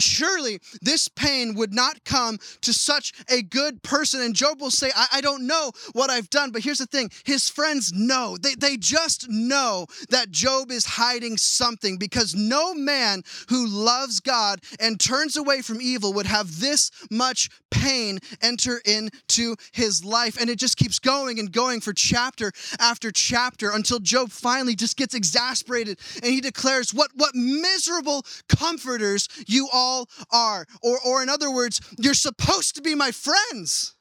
Surely 0.02 0.60
this 0.82 1.08
pain 1.08 1.56
would 1.56 1.74
not 1.74 2.04
come 2.04 2.38
to 2.62 2.74
such 2.74 3.14
a 3.30 3.42
good 3.42 3.82
person. 3.82 4.22
And 4.22 4.36
Job 4.36 4.60
will 4.60 4.72
say, 4.72 4.92
I, 4.96 5.08
I, 5.14 5.22
don't 5.22 5.48
know 5.48 5.72
what 5.94 6.10
I've 6.10 6.30
done. 6.30 6.52
But 6.52 6.64
here's 6.64 6.80
the 6.80 6.86
thing 6.86 7.10
his 7.24 7.50
friends 7.50 7.94
know. 7.94 8.38
They, 8.42 8.56
they 8.56 8.76
just 8.76 9.30
know 9.30 9.88
that 10.10 10.32
Job 10.32 10.70
is 10.70 10.86
hiding 10.86 11.38
something 11.38 11.98
because 11.98 12.36
no 12.36 12.74
man 12.74 13.24
who 13.50 13.68
loves 13.68 14.20
God 14.20 14.60
and 14.80 15.00
turns 15.00 15.38
away 15.38 15.62
from 15.62 15.82
evil 15.82 16.12
would 16.14 16.26
have 16.26 16.60
this 16.60 16.92
much 17.10 17.50
pain 17.72 18.20
enter 18.42 18.82
into 18.86 19.56
his 19.72 20.04
life. 20.04 20.38
And 20.40 20.50
it 20.50 20.60
just 20.60 20.78
keeps 20.78 21.00
going 21.00 21.40
and 21.40 21.52
going 21.52 21.80
for 21.80 21.94
chapter 21.94 22.52
after 22.80 23.12
chapter 23.12 23.72
until 23.72 24.00
Job 24.00 24.30
finally 24.30 24.76
just 24.76 24.98
gets 24.98 25.14
exasperated 25.14 26.00
and 26.22 26.34
he 26.34 26.42
declares, 26.42 26.94
What, 26.94 27.12
what 27.16 27.34
miserable 27.34 28.26
comforters 28.50 29.30
you 29.48 29.70
all 29.72 29.85
all 29.86 30.10
are. 30.32 30.66
Or, 30.82 30.98
or 31.06 31.24
in 31.24 31.30
other 31.30 31.52
words, 31.52 31.80
you're 31.98 32.14
supposed 32.14 32.76
to 32.76 32.82
be 32.82 32.96
my 32.96 33.12
friends. 33.12 33.96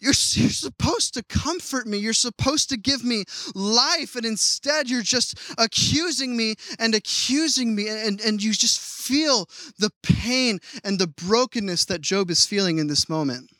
You're, 0.00 0.14
you're 0.32 0.50
supposed 0.50 1.14
to 1.14 1.22
comfort 1.24 1.86
me. 1.86 1.98
You're 1.98 2.12
supposed 2.12 2.68
to 2.70 2.76
give 2.76 3.04
me 3.04 3.24
life. 3.54 4.16
And 4.16 4.26
instead, 4.26 4.88
you're 4.88 5.02
just 5.02 5.38
accusing 5.58 6.36
me 6.36 6.54
and 6.78 6.94
accusing 6.94 7.74
me. 7.74 7.88
And, 7.88 8.20
and 8.20 8.42
you 8.42 8.52
just 8.52 8.80
feel 8.80 9.48
the 9.78 9.90
pain 10.02 10.58
and 10.84 10.98
the 10.98 11.06
brokenness 11.06 11.84
that 11.86 12.00
Job 12.00 12.30
is 12.30 12.46
feeling 12.46 12.78
in 12.78 12.86
this 12.86 13.08
moment. 13.08 13.50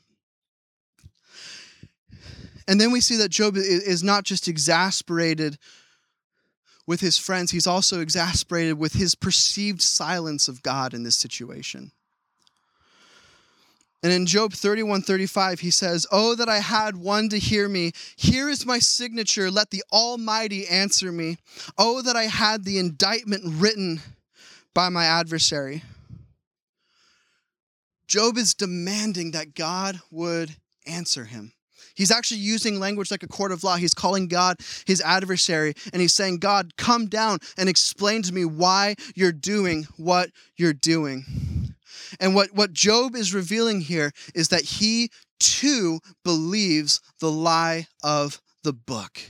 And 2.69 2.81
then 2.81 2.91
we 2.91 3.01
see 3.01 3.17
that 3.17 3.29
Job 3.29 3.57
is 3.57 4.03
not 4.03 4.25
just 4.25 4.49
exasperated 4.49 5.57
with 6.87 7.01
his 7.01 7.19
friends, 7.19 7.51
he's 7.51 7.67
also 7.67 8.01
exasperated 8.01 8.79
with 8.79 8.93
his 8.93 9.15
perceived 9.15 9.83
silence 9.83 10.49
of 10.49 10.63
God 10.63 10.95
in 10.95 11.03
this 11.03 11.17
situation. 11.17 11.91
And 14.03 14.13
in 14.13 14.27
Job 14.27 14.53
31 14.53 15.03
35, 15.03 15.61
he 15.61 15.71
says, 15.71 16.07
Oh, 16.13 16.37
that 16.37 16.49
I 16.49 16.59
had 16.59 16.97
one 16.97 17.29
to 17.31 17.39
hear 17.39 17.69
me. 17.69 17.93
Here 18.15 18.49
is 18.49 18.65
my 18.65 18.79
signature. 18.79 19.51
Let 19.51 19.71
the 19.71 19.83
Almighty 19.91 20.67
answer 20.69 21.11
me. 21.11 21.39
Oh, 21.77 22.03
that 22.03 22.15
I 22.15 22.25
had 22.25 22.65
the 22.65 22.79
indictment 22.79 23.43
written 23.61 24.01
by 24.75 24.91
my 24.91 25.07
adversary. 25.07 25.83
Job 28.07 28.37
is 28.37 28.55
demanding 28.55 29.33
that 29.33 29.55
God 29.55 30.01
would 30.13 30.55
answer 30.87 31.25
him. 31.25 31.53
He's 31.97 32.11
actually 32.11 32.41
using 32.41 32.79
language 32.79 33.11
like 33.11 33.23
a 33.23 33.29
court 33.29 33.53
of 33.53 33.65
law. 33.65 33.77
He's 33.77 33.95
calling 33.95 34.29
God 34.29 34.59
his 34.87 35.01
adversary 35.01 35.75
and 35.93 36.01
he's 36.01 36.13
saying, 36.13 36.39
God, 36.39 36.77
come 36.77 37.07
down 37.07 37.39
and 37.57 37.69
explain 37.69 38.23
to 38.23 38.33
me 38.33 38.45
why 38.45 38.95
you're 39.15 39.33
doing 39.33 39.87
what 39.97 40.31
you're 40.57 40.73
doing. 40.73 41.25
And 42.21 42.35
what, 42.35 42.55
what 42.55 42.73
Job 42.73 43.17
is 43.17 43.35
revealing 43.35 43.81
here 43.81 44.13
is 44.35 44.49
that 44.49 44.63
he 44.63 45.11
too 45.41 46.01
believes 46.25 47.01
the 47.21 47.31
lie 47.31 47.89
of 48.03 48.41
the 48.63 48.73
book 48.73 49.21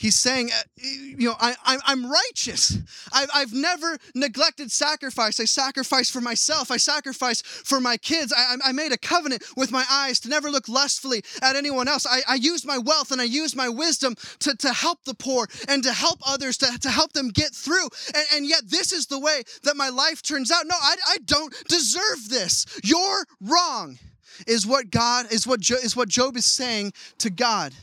he's 0.00 0.16
saying, 0.16 0.50
uh, 0.50 0.62
you 0.82 1.28
know, 1.28 1.34
I, 1.38 1.54
am 1.86 2.10
righteous. 2.10 2.78
I've, 3.12 3.28
I've 3.34 3.52
never 3.52 3.98
neglected 4.14 4.72
sacrifice. 4.72 5.38
I 5.38 5.44
sacrifice 5.44 6.08
for 6.08 6.22
myself. 6.22 6.70
I 6.70 6.78
sacrifice 6.78 7.42
for 7.42 7.80
my 7.80 7.98
kids. 7.98 8.32
I, 8.34 8.56
I 8.64 8.72
made 8.72 8.92
a 8.92 8.98
covenant 8.98 9.44
with 9.56 9.70
my 9.70 9.84
eyes 9.90 10.18
to 10.20 10.30
never 10.30 10.50
look 10.50 10.68
lustfully 10.68 11.22
at 11.42 11.54
anyone 11.54 11.86
else. 11.86 12.06
I, 12.06 12.22
I 12.26 12.36
used 12.36 12.66
my 12.66 12.78
wealth 12.78 13.12
and 13.12 13.20
I 13.20 13.24
used 13.24 13.54
my 13.54 13.68
wisdom 13.68 14.14
to, 14.40 14.56
to 14.56 14.72
help 14.72 15.04
the 15.04 15.14
poor 15.14 15.46
and 15.68 15.82
to 15.84 15.92
help 15.92 16.18
others, 16.26 16.56
to, 16.58 16.78
to 16.80 16.88
help 16.88 17.12
them 17.12 17.28
get 17.28 17.54
through. 17.54 17.88
And, 18.14 18.24
and 18.34 18.46
yet, 18.46 18.62
this 18.66 18.92
is 18.92 19.06
the 19.06 19.20
way 19.20 19.42
that 19.64 19.76
my 19.76 19.90
life 19.90 20.22
turns 20.22 20.50
out. 20.50 20.66
No, 20.66 20.76
I, 20.80 20.96
I 21.08 21.18
don't 21.26 21.54
deserve 21.68 22.30
this. 22.30 22.64
You're 22.82 23.26
wrong, 23.42 23.98
is 24.46 24.66
what 24.66 24.90
God, 24.90 25.30
is 25.30 25.46
what, 25.46 25.60
jo, 25.60 25.74
is 25.74 25.94
what 25.94 26.08
Job 26.08 26.38
is 26.38 26.46
saying 26.46 26.94
to 27.18 27.28
God. 27.28 27.74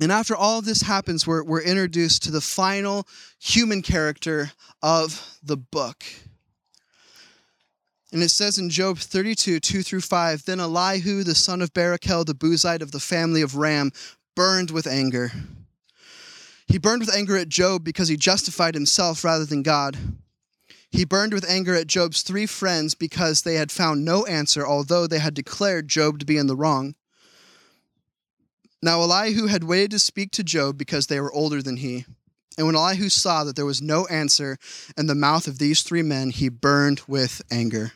And 0.00 0.10
after 0.10 0.34
all 0.34 0.58
of 0.58 0.64
this 0.64 0.82
happens, 0.82 1.26
we're, 1.26 1.44
we're 1.44 1.62
introduced 1.62 2.22
to 2.24 2.30
the 2.30 2.40
final 2.40 3.06
human 3.38 3.80
character 3.80 4.52
of 4.82 5.38
the 5.42 5.56
book. 5.56 6.04
And 8.12 8.22
it 8.22 8.30
says 8.30 8.58
in 8.58 8.70
Job 8.70 8.98
32, 8.98 9.60
2 9.60 9.82
through 9.82 10.00
5 10.00 10.44
Then 10.44 10.60
Elihu, 10.60 11.22
the 11.22 11.34
son 11.34 11.62
of 11.62 11.72
Barachel, 11.72 12.24
the 12.24 12.34
Buzite 12.34 12.82
of 12.82 12.92
the 12.92 13.00
family 13.00 13.42
of 13.42 13.56
Ram, 13.56 13.92
burned 14.34 14.70
with 14.70 14.86
anger. 14.86 15.32
He 16.66 16.78
burned 16.78 17.00
with 17.00 17.14
anger 17.14 17.36
at 17.36 17.48
Job 17.48 17.84
because 17.84 18.08
he 18.08 18.16
justified 18.16 18.74
himself 18.74 19.22
rather 19.24 19.44
than 19.44 19.62
God. 19.62 19.96
He 20.90 21.04
burned 21.04 21.34
with 21.34 21.48
anger 21.48 21.74
at 21.74 21.88
Job's 21.88 22.22
three 22.22 22.46
friends 22.46 22.94
because 22.94 23.42
they 23.42 23.56
had 23.56 23.72
found 23.72 24.04
no 24.04 24.24
answer, 24.26 24.64
although 24.64 25.06
they 25.06 25.18
had 25.18 25.34
declared 25.34 25.88
Job 25.88 26.20
to 26.20 26.24
be 26.24 26.36
in 26.36 26.46
the 26.46 26.56
wrong. 26.56 26.94
Now 28.84 29.00
Elihu 29.00 29.46
had 29.46 29.64
waited 29.64 29.92
to 29.92 29.98
speak 29.98 30.30
to 30.32 30.44
Job 30.44 30.76
because 30.76 31.06
they 31.06 31.18
were 31.18 31.32
older 31.32 31.62
than 31.62 31.78
he. 31.78 32.04
And 32.58 32.66
when 32.66 32.76
Elihu 32.76 33.08
saw 33.08 33.42
that 33.44 33.56
there 33.56 33.64
was 33.64 33.80
no 33.80 34.06
answer 34.08 34.58
in 34.94 35.06
the 35.06 35.14
mouth 35.14 35.48
of 35.48 35.58
these 35.58 35.80
three 35.80 36.02
men, 36.02 36.28
he 36.28 36.50
burned 36.50 37.00
with 37.08 37.40
anger. 37.50 37.92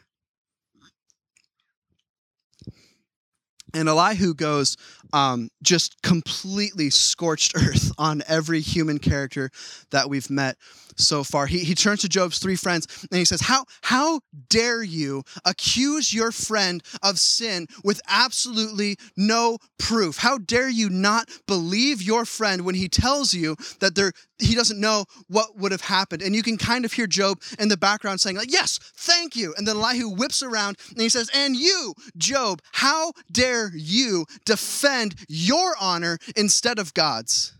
And 3.74 3.86
Elihu 3.86 4.32
goes 4.32 4.78
um, 5.12 5.50
just 5.62 6.00
completely 6.00 6.88
scorched 6.88 7.52
earth 7.54 7.92
on 7.98 8.22
every 8.26 8.62
human 8.62 8.98
character 8.98 9.50
that 9.90 10.08
we've 10.08 10.30
met 10.30 10.56
so 10.98 11.24
far. 11.24 11.46
He, 11.46 11.60
he 11.60 11.74
turns 11.74 12.02
to 12.02 12.08
Job's 12.08 12.38
three 12.38 12.56
friends 12.56 12.86
and 13.10 13.18
he 13.18 13.24
says, 13.24 13.42
how, 13.42 13.64
how 13.82 14.20
dare 14.48 14.82
you 14.82 15.22
accuse 15.44 16.12
your 16.12 16.32
friend 16.32 16.82
of 17.02 17.18
sin 17.18 17.66
with 17.84 18.00
absolutely 18.08 18.96
no 19.16 19.58
proof? 19.78 20.18
How 20.18 20.38
dare 20.38 20.68
you 20.68 20.90
not 20.90 21.28
believe 21.46 22.02
your 22.02 22.24
friend 22.24 22.64
when 22.64 22.74
he 22.74 22.88
tells 22.88 23.32
you 23.32 23.56
that 23.80 23.94
there, 23.94 24.12
he 24.38 24.54
doesn't 24.54 24.80
know 24.80 25.04
what 25.28 25.56
would 25.56 25.72
have 25.72 25.82
happened? 25.82 26.22
And 26.22 26.34
you 26.34 26.42
can 26.42 26.56
kind 26.56 26.84
of 26.84 26.92
hear 26.92 27.06
Job 27.06 27.40
in 27.58 27.68
the 27.68 27.76
background 27.76 28.20
saying, 28.20 28.36
like, 28.36 28.52
Yes, 28.52 28.78
thank 28.96 29.36
you. 29.36 29.54
And 29.56 29.66
then 29.66 29.76
Elihu 29.76 30.08
whips 30.08 30.42
around 30.42 30.78
and 30.90 31.00
he 31.00 31.08
says, 31.08 31.30
And 31.34 31.56
you, 31.56 31.94
Job, 32.16 32.60
how 32.72 33.12
dare 33.30 33.70
you 33.74 34.26
defend 34.44 35.14
your 35.28 35.74
honor 35.80 36.18
instead 36.36 36.78
of 36.78 36.94
God's? 36.94 37.57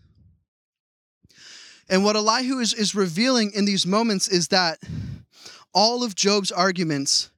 And 1.89 2.03
what 2.03 2.15
Elihu 2.15 2.59
is, 2.59 2.73
is 2.73 2.93
revealing 2.93 3.51
in 3.53 3.65
these 3.65 3.85
moments 3.85 4.27
is 4.27 4.49
that 4.49 4.77
all 5.73 6.03
of 6.03 6.15
Job's 6.15 6.51
arguments 6.51 7.31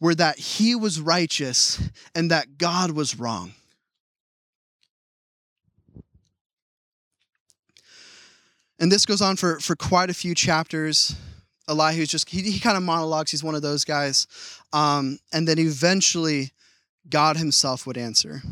were 0.00 0.14
that 0.14 0.38
he 0.38 0.74
was 0.74 1.00
righteous 1.00 1.80
and 2.14 2.30
that 2.30 2.56
God 2.56 2.92
was 2.92 3.18
wrong. 3.18 3.52
And 8.78 8.90
this 8.90 9.04
goes 9.04 9.20
on 9.20 9.36
for, 9.36 9.60
for 9.60 9.76
quite 9.76 10.08
a 10.08 10.14
few 10.14 10.34
chapters. 10.34 11.14
Elihu's 11.68 12.08
just, 12.08 12.30
he, 12.30 12.40
he 12.42 12.58
kind 12.58 12.78
of 12.78 12.82
monologues. 12.82 13.30
He's 13.30 13.44
one 13.44 13.54
of 13.54 13.60
those 13.60 13.84
guys. 13.84 14.26
Um, 14.72 15.18
and 15.32 15.46
then 15.46 15.58
eventually, 15.58 16.52
God 17.08 17.36
himself 17.36 17.86
would 17.86 17.98
answer. 17.98 18.42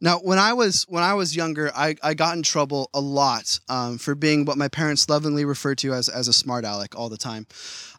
Now, 0.00 0.18
when 0.18 0.38
I 0.38 0.52
was 0.54 0.86
when 0.88 1.02
I 1.02 1.14
was 1.14 1.36
younger, 1.36 1.70
I, 1.74 1.94
I 2.02 2.14
got 2.14 2.36
in 2.36 2.42
trouble 2.42 2.88
a 2.94 3.00
lot 3.00 3.60
um, 3.68 3.98
for 3.98 4.14
being 4.14 4.44
what 4.44 4.56
my 4.56 4.68
parents 4.68 5.08
lovingly 5.08 5.44
referred 5.44 5.78
to 5.78 5.92
as 5.92 6.08
as 6.08 6.26
a 6.26 6.32
smart 6.32 6.64
aleck 6.64 6.96
all 6.96 7.08
the 7.08 7.18
time, 7.18 7.46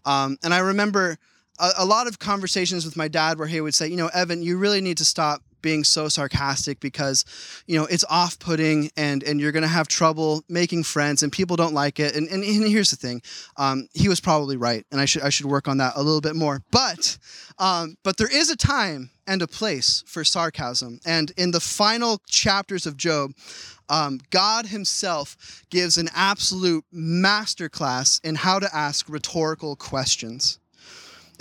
um, 0.06 0.38
and 0.44 0.54
I 0.54 0.60
remember 0.60 1.18
a, 1.60 1.70
a, 1.80 1.86
lot 1.86 2.08
of 2.08 2.18
conversations 2.18 2.86
with 2.86 2.98
my 2.98 3.08
dad 3.08 3.38
where 3.38 3.48
he 3.48 3.62
would 3.62 3.76
say, 3.76 3.88
you 3.88 3.98
know, 3.98 4.10
Evan, 4.14 4.42
you 4.42 4.58
really 4.58 4.82
need 4.82 4.98
to 4.98 5.06
stop 5.06 5.44
being 5.62 5.84
so 5.84 6.08
sarcastic 6.08 6.80
because 6.80 7.26
you 7.68 7.78
know 7.78 7.86
it's 7.86 8.06
off-putting 8.10 8.90
and 8.98 9.24
and 9.24 9.40
you're 9.40 9.52
gonna 9.52 9.68
have 9.68 9.88
trouble 9.88 10.44
making 10.50 10.84
friends 10.84 11.24
and 11.24 11.32
people 11.32 11.56
don't 11.56 11.74
like 11.74 12.00
it. 12.00 12.16
And, 12.16 12.28
and, 12.30 12.44
and 12.44 12.68
here's 12.68 12.92
the 12.92 12.96
thing 12.96 13.22
um, 13.58 13.88
he 13.94 14.10
was 14.10 14.20
probably 14.20 14.58
right 14.58 14.86
and 14.92 15.00
i 15.00 15.06
should 15.06 15.22
i 15.22 15.30
should 15.30 15.46
work 15.46 15.68
on 15.68 15.78
that 15.78 15.94
a 15.96 16.02
little 16.02 16.22
bit 16.22 16.36
more. 16.36 16.62
But 16.72 17.18
um, 17.60 17.98
but 18.04 18.18
there 18.18 18.32
is 18.32 18.50
a 18.50 18.56
time 18.56 19.12
and 19.28 19.42
a 19.42 19.48
place 19.48 20.04
for 20.08 20.24
sarcasm. 20.24 21.00
And 21.06 21.32
in 21.38 21.52
the 21.52 21.60
final 21.60 22.22
chapters 22.28 22.86
of 22.86 22.98
job 22.98 23.32
um, 23.90 24.20
god 24.30 24.68
himself 24.68 25.64
gives 25.70 25.98
an 25.98 26.10
absolute 26.16 26.86
masterclass 26.94 28.24
in 28.24 28.36
how 28.36 28.60
to 28.60 28.74
ask 28.76 29.08
rhetorical 29.10 29.76
questions 29.76 30.60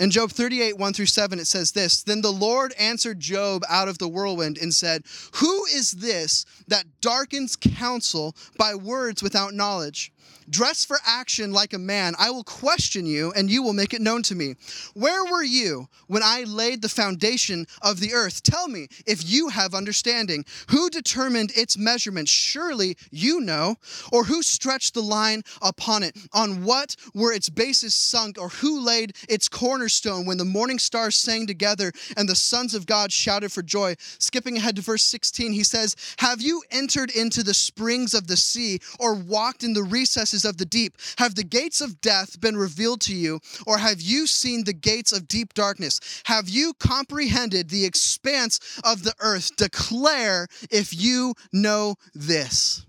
in 0.01 0.09
Job 0.09 0.31
38, 0.31 0.79
1 0.79 0.93
through 0.93 1.05
7, 1.05 1.37
it 1.37 1.45
says 1.45 1.73
this 1.73 2.01
Then 2.01 2.21
the 2.21 2.31
Lord 2.31 2.73
answered 2.79 3.19
Job 3.19 3.63
out 3.69 3.87
of 3.87 3.99
the 3.99 4.07
whirlwind 4.07 4.57
and 4.57 4.73
said, 4.73 5.03
Who 5.35 5.65
is 5.65 5.91
this 5.91 6.43
that 6.67 6.85
darkens 7.01 7.55
counsel 7.55 8.35
by 8.57 8.73
words 8.73 9.21
without 9.21 9.53
knowledge? 9.53 10.11
Dress 10.51 10.83
for 10.83 10.97
action 11.05 11.53
like 11.53 11.71
a 11.71 11.79
man. 11.79 12.13
I 12.19 12.29
will 12.29 12.43
question 12.43 13.05
you, 13.05 13.31
and 13.31 13.49
you 13.49 13.63
will 13.63 13.71
make 13.71 13.93
it 13.93 14.01
known 14.01 14.21
to 14.23 14.35
me. 14.35 14.55
Where 14.93 15.23
were 15.23 15.43
you 15.43 15.87
when 16.07 16.23
I 16.23 16.43
laid 16.43 16.81
the 16.81 16.89
foundation 16.89 17.65
of 17.81 18.01
the 18.01 18.13
earth? 18.13 18.43
Tell 18.43 18.67
me 18.67 18.89
if 19.07 19.27
you 19.27 19.47
have 19.47 19.73
understanding. 19.73 20.43
Who 20.69 20.89
determined 20.89 21.53
its 21.55 21.77
measurement? 21.77 22.27
Surely 22.27 22.97
you 23.11 23.39
know. 23.39 23.77
Or 24.11 24.25
who 24.25 24.43
stretched 24.43 24.93
the 24.93 25.01
line 25.01 25.43
upon 25.61 26.03
it? 26.03 26.17
On 26.33 26.65
what 26.65 26.97
were 27.13 27.31
its 27.31 27.47
bases 27.49 27.95
sunk? 27.95 28.37
Or 28.37 28.49
who 28.49 28.81
laid 28.81 29.15
its 29.29 29.47
cornerstone 29.47 30.25
when 30.25 30.37
the 30.37 30.43
morning 30.43 30.79
stars 30.79 31.15
sang 31.15 31.47
together 31.47 31.93
and 32.17 32.27
the 32.27 32.35
sons 32.35 32.75
of 32.75 32.85
God 32.85 33.13
shouted 33.13 33.53
for 33.53 33.61
joy? 33.61 33.95
Skipping 34.19 34.57
ahead 34.57 34.75
to 34.75 34.81
verse 34.81 35.03
16, 35.03 35.53
he 35.53 35.63
says, 35.63 35.95
Have 36.17 36.41
you 36.41 36.61
entered 36.71 37.09
into 37.11 37.41
the 37.41 37.53
springs 37.53 38.13
of 38.13 38.27
the 38.27 38.35
sea 38.35 38.81
or 38.99 39.13
walked 39.15 39.63
in 39.63 39.71
the 39.71 39.83
recesses? 39.83 40.40
Of 40.45 40.57
the 40.57 40.65
deep? 40.65 40.97
Have 41.17 41.35
the 41.35 41.43
gates 41.43 41.81
of 41.81 42.01
death 42.01 42.39
been 42.39 42.57
revealed 42.57 43.01
to 43.01 43.15
you, 43.15 43.39
or 43.65 43.77
have 43.77 44.01
you 44.01 44.27
seen 44.27 44.63
the 44.63 44.73
gates 44.73 45.11
of 45.11 45.27
deep 45.27 45.53
darkness? 45.53 45.99
Have 46.25 46.49
you 46.49 46.73
comprehended 46.79 47.69
the 47.69 47.85
expanse 47.85 48.59
of 48.83 49.03
the 49.03 49.13
earth? 49.19 49.55
Declare 49.55 50.47
if 50.69 50.93
you 50.93 51.33
know 51.51 51.95
this. 52.13 52.85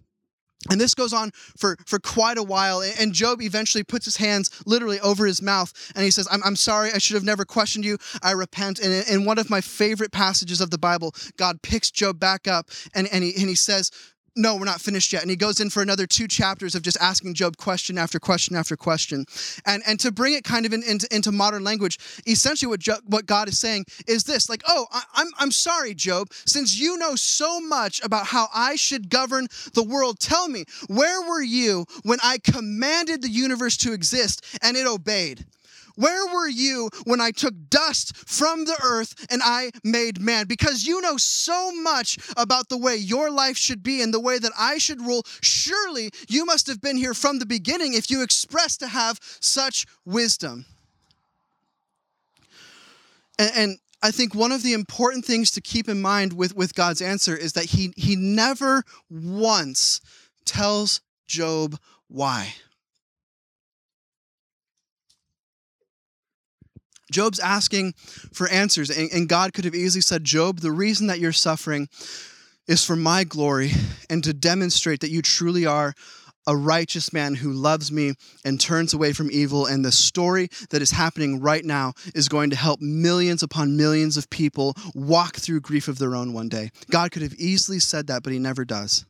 And 0.70 0.80
this 0.80 0.94
goes 0.94 1.12
on 1.12 1.32
for, 1.56 1.76
for 1.86 1.98
quite 1.98 2.38
a 2.38 2.42
while. 2.42 2.82
And 2.82 3.12
Job 3.12 3.42
eventually 3.42 3.82
puts 3.82 4.04
his 4.04 4.16
hands 4.16 4.50
literally 4.64 5.00
over 5.00 5.26
his 5.26 5.42
mouth 5.42 5.72
and 5.96 6.04
he 6.04 6.10
says, 6.10 6.28
I'm, 6.30 6.40
I'm 6.44 6.56
sorry, 6.56 6.92
I 6.92 6.98
should 6.98 7.14
have 7.14 7.24
never 7.24 7.44
questioned 7.44 7.84
you. 7.84 7.98
I 8.22 8.32
repent. 8.32 8.78
And 8.78 9.06
in 9.08 9.24
one 9.24 9.38
of 9.38 9.50
my 9.50 9.60
favorite 9.60 10.12
passages 10.12 10.60
of 10.60 10.70
the 10.70 10.78
Bible, 10.78 11.14
God 11.36 11.62
picks 11.62 11.90
Job 11.90 12.20
back 12.20 12.46
up 12.46 12.68
and, 12.94 13.08
and, 13.12 13.24
he, 13.24 13.32
and 13.36 13.48
he 13.48 13.56
says, 13.56 13.90
no, 14.34 14.56
we're 14.56 14.64
not 14.64 14.80
finished 14.80 15.12
yet. 15.12 15.22
And 15.22 15.30
he 15.30 15.36
goes 15.36 15.60
in 15.60 15.70
for 15.70 15.82
another 15.82 16.06
two 16.06 16.26
chapters 16.26 16.74
of 16.74 16.82
just 16.82 16.96
asking 17.00 17.34
Job 17.34 17.56
question 17.56 17.98
after 17.98 18.18
question 18.18 18.56
after 18.56 18.76
question. 18.76 19.26
And, 19.66 19.82
and 19.86 20.00
to 20.00 20.10
bring 20.10 20.34
it 20.34 20.44
kind 20.44 20.64
of 20.64 20.72
in, 20.72 20.82
into, 20.82 21.06
into 21.14 21.32
modern 21.32 21.64
language, 21.64 21.98
essentially 22.26 22.68
what, 22.68 22.86
what 23.06 23.26
God 23.26 23.48
is 23.48 23.58
saying 23.58 23.84
is 24.06 24.24
this 24.24 24.48
like, 24.48 24.62
oh, 24.66 24.86
I, 24.90 25.02
I'm, 25.14 25.28
I'm 25.38 25.50
sorry, 25.50 25.94
Job, 25.94 26.28
since 26.46 26.78
you 26.78 26.96
know 26.96 27.14
so 27.14 27.60
much 27.60 28.02
about 28.02 28.26
how 28.26 28.48
I 28.54 28.76
should 28.76 29.10
govern 29.10 29.48
the 29.74 29.82
world, 29.82 30.18
tell 30.18 30.48
me, 30.48 30.64
where 30.88 31.22
were 31.22 31.42
you 31.42 31.86
when 32.02 32.18
I 32.22 32.38
commanded 32.38 33.22
the 33.22 33.28
universe 33.28 33.76
to 33.78 33.92
exist 33.92 34.44
and 34.62 34.76
it 34.76 34.86
obeyed? 34.86 35.44
Where 35.96 36.26
were 36.32 36.48
you 36.48 36.90
when 37.04 37.20
I 37.20 37.30
took 37.30 37.54
dust 37.68 38.16
from 38.16 38.64
the 38.64 38.78
earth 38.82 39.26
and 39.30 39.42
I 39.44 39.70
made 39.84 40.20
man? 40.20 40.46
Because 40.46 40.84
you 40.84 41.00
know 41.00 41.16
so 41.16 41.72
much 41.72 42.18
about 42.36 42.68
the 42.68 42.78
way 42.78 42.96
your 42.96 43.30
life 43.30 43.56
should 43.56 43.82
be 43.82 44.02
and 44.02 44.12
the 44.12 44.20
way 44.20 44.38
that 44.38 44.52
I 44.58 44.78
should 44.78 45.00
rule. 45.00 45.22
Surely 45.40 46.10
you 46.28 46.44
must 46.44 46.66
have 46.66 46.80
been 46.80 46.96
here 46.96 47.14
from 47.14 47.38
the 47.38 47.46
beginning 47.46 47.94
if 47.94 48.10
you 48.10 48.22
express 48.22 48.76
to 48.78 48.88
have 48.88 49.18
such 49.40 49.86
wisdom. 50.04 50.66
And, 53.38 53.50
and 53.56 53.78
I 54.02 54.10
think 54.10 54.34
one 54.34 54.52
of 54.52 54.62
the 54.62 54.72
important 54.72 55.24
things 55.24 55.50
to 55.52 55.60
keep 55.60 55.88
in 55.88 56.02
mind 56.02 56.32
with, 56.32 56.56
with 56.56 56.74
God's 56.74 57.00
answer 57.00 57.36
is 57.36 57.52
that 57.52 57.66
he, 57.66 57.92
he 57.96 58.16
never 58.16 58.82
once 59.08 60.00
tells 60.44 61.00
Job 61.26 61.78
why. 62.08 62.54
Job's 67.12 67.38
asking 67.38 67.92
for 68.32 68.48
answers, 68.48 68.90
and, 68.90 69.10
and 69.12 69.28
God 69.28 69.52
could 69.52 69.64
have 69.64 69.74
easily 69.74 70.02
said, 70.02 70.24
Job, 70.24 70.60
the 70.60 70.72
reason 70.72 71.06
that 71.06 71.20
you're 71.20 71.32
suffering 71.32 71.88
is 72.66 72.84
for 72.84 72.96
my 72.96 73.24
glory 73.24 73.70
and 74.08 74.22
to 74.24 74.32
demonstrate 74.32 75.00
that 75.00 75.10
you 75.10 75.22
truly 75.22 75.66
are 75.66 75.94
a 76.46 76.56
righteous 76.56 77.12
man 77.12 77.34
who 77.36 77.52
loves 77.52 77.92
me 77.92 78.14
and 78.44 78.60
turns 78.60 78.92
away 78.92 79.12
from 79.12 79.30
evil. 79.30 79.66
And 79.66 79.84
the 79.84 79.92
story 79.92 80.48
that 80.70 80.82
is 80.82 80.90
happening 80.90 81.40
right 81.40 81.64
now 81.64 81.92
is 82.14 82.28
going 82.28 82.50
to 82.50 82.56
help 82.56 82.80
millions 82.80 83.42
upon 83.42 83.76
millions 83.76 84.16
of 84.16 84.28
people 84.30 84.74
walk 84.94 85.36
through 85.36 85.60
grief 85.60 85.88
of 85.88 85.98
their 85.98 86.14
own 86.14 86.32
one 86.32 86.48
day. 86.48 86.70
God 86.90 87.12
could 87.12 87.22
have 87.22 87.34
easily 87.34 87.78
said 87.78 88.08
that, 88.08 88.22
but 88.22 88.32
he 88.32 88.38
never 88.38 88.64
does. 88.64 89.04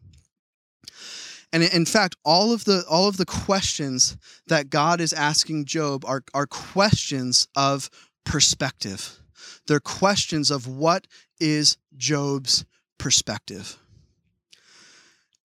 And 1.53 1.63
in 1.63 1.85
fact, 1.85 2.17
all 2.25 2.53
of 2.53 2.65
the 2.65 2.85
all 2.89 3.09
of 3.09 3.19
the 3.19 3.27
questions 3.27 4.17
that 4.47 4.71
God 4.71 5.01
is 5.01 5.13
asking 5.13 5.67
Job 5.67 6.05
are, 6.07 6.25
are 6.33 6.47
questions 6.47 7.47
of 7.55 7.91
perspective. 8.25 9.19
They're 9.67 9.81
questions 9.81 10.51
of 10.51 10.67
what 10.67 11.07
is 11.39 11.77
Job's 11.97 12.65
perspective. 12.99 13.79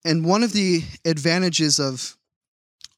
And 0.04 0.24
one 0.24 0.42
of 0.42 0.52
the 0.52 0.82
advantages 1.04 1.78
of 1.78 2.16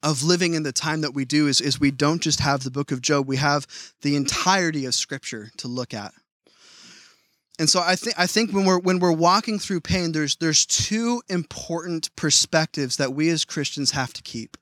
of 0.03 0.23
living 0.23 0.55
in 0.55 0.63
the 0.63 0.73
time 0.73 1.03
that 1.03 1.13
we 1.13 1.25
do 1.25 1.47
is, 1.47 1.61
is 1.61 1.79
we 1.79 1.91
don't 1.91 2.23
just 2.23 2.41
have 2.41 2.63
the 2.63 2.71
book 2.71 2.91
of 2.91 3.03
Job, 3.03 3.27
we 3.27 3.37
have 3.37 3.67
the 4.01 4.17
entirety 4.17 4.87
of 4.87 4.95
scripture 4.95 5.51
to 5.59 5.69
look 5.69 5.93
at. 5.93 6.13
And 7.61 7.69
so 7.69 7.81
I 7.81 7.95
think 7.95 8.19
I 8.19 8.27
think 8.27 8.53
when 8.53 8.65
we're 8.65 8.79
when 8.79 9.01
we're 9.01 9.13
walking 9.13 9.59
through 9.59 9.83
pain, 9.83 10.13
there's 10.13 10.37
there's 10.37 10.65
two 10.65 11.21
important 11.29 12.09
perspectives 12.17 12.97
that 12.97 13.13
we 13.13 13.29
as 13.29 13.45
Christians 13.45 13.91
have 13.91 14.15
to 14.15 14.23
keep. 14.23 14.57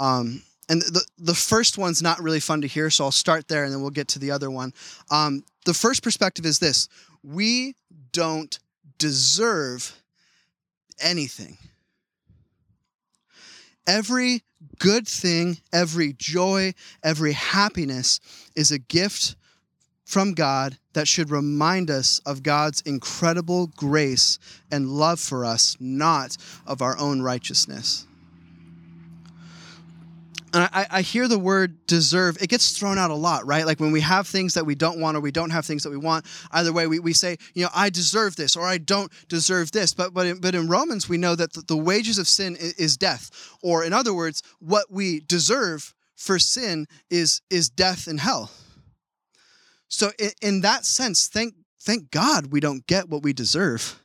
Um, 0.00 0.42
and 0.66 0.80
the 0.80 1.04
the 1.18 1.34
first 1.34 1.76
one's 1.76 2.00
not 2.00 2.22
really 2.22 2.40
fun 2.40 2.62
to 2.62 2.66
hear, 2.66 2.88
so 2.88 3.04
I'll 3.04 3.12
start 3.12 3.48
there 3.48 3.64
and 3.64 3.72
then 3.72 3.82
we'll 3.82 3.90
get 3.90 4.08
to 4.08 4.18
the 4.18 4.30
other 4.30 4.50
one. 4.50 4.72
Um, 5.10 5.44
the 5.66 5.74
first 5.74 6.02
perspective 6.02 6.46
is 6.46 6.58
this: 6.58 6.88
we 7.22 7.74
don't 8.12 8.58
deserve 8.96 10.02
anything. 11.02 11.58
Every 13.86 14.42
good 14.78 15.06
thing, 15.06 15.58
every 15.70 16.14
joy, 16.14 16.72
every 17.04 17.32
happiness 17.32 18.20
is 18.56 18.70
a 18.70 18.78
gift 18.78 19.36
from 20.04 20.34
God 20.34 20.78
that 20.94 21.08
should 21.08 21.30
remind 21.30 21.90
us 21.90 22.20
of 22.26 22.42
God's 22.42 22.80
incredible 22.82 23.68
grace 23.68 24.38
and 24.70 24.88
love 24.88 25.20
for 25.20 25.44
us, 25.44 25.76
not 25.80 26.36
of 26.66 26.82
our 26.82 26.98
own 26.98 27.22
righteousness. 27.22 28.06
And 30.54 30.68
I, 30.70 30.86
I, 30.90 31.00
hear 31.00 31.28
the 31.28 31.38
word 31.38 31.86
deserve, 31.86 32.36
it 32.42 32.50
gets 32.50 32.78
thrown 32.78 32.98
out 32.98 33.10
a 33.10 33.14
lot, 33.14 33.46
right? 33.46 33.64
Like 33.64 33.80
when 33.80 33.90
we 33.90 34.02
have 34.02 34.26
things 34.26 34.52
that 34.52 34.66
we 34.66 34.74
don't 34.74 35.00
want 35.00 35.16
or 35.16 35.20
we 35.20 35.30
don't 35.30 35.48
have 35.48 35.64
things 35.64 35.82
that 35.84 35.90
we 35.90 35.96
want, 35.96 36.26
either 36.50 36.74
way, 36.74 36.86
we, 36.86 36.98
we 36.98 37.14
say, 37.14 37.38
you 37.54 37.62
know, 37.62 37.70
I 37.74 37.88
deserve 37.88 38.36
this 38.36 38.54
or 38.54 38.66
I 38.66 38.76
don't 38.76 39.10
deserve 39.28 39.72
this. 39.72 39.94
But, 39.94 40.12
but, 40.12 40.26
in, 40.26 40.40
but 40.40 40.54
in 40.54 40.68
Romans, 40.68 41.08
we 41.08 41.16
know 41.16 41.34
that 41.34 41.54
the, 41.66 41.76
wages 41.76 42.18
of 42.18 42.28
sin 42.28 42.56
is 42.60 42.98
death. 42.98 43.30
Or 43.62 43.82
in 43.82 43.94
other 43.94 44.12
words, 44.12 44.42
what 44.58 44.90
we 44.90 45.20
deserve 45.20 45.94
for 46.16 46.38
sin 46.38 46.86
is, 47.08 47.40
is 47.48 47.70
death 47.70 48.06
and 48.06 48.20
hell. 48.20 48.50
So 49.92 50.10
in, 50.18 50.30
in 50.40 50.60
that 50.62 50.86
sense, 50.86 51.28
thank 51.28 51.54
thank 51.80 52.10
God 52.10 52.46
we 52.46 52.60
don't 52.60 52.86
get 52.86 53.08
what 53.08 53.22
we 53.22 53.32
deserve. 53.32 54.00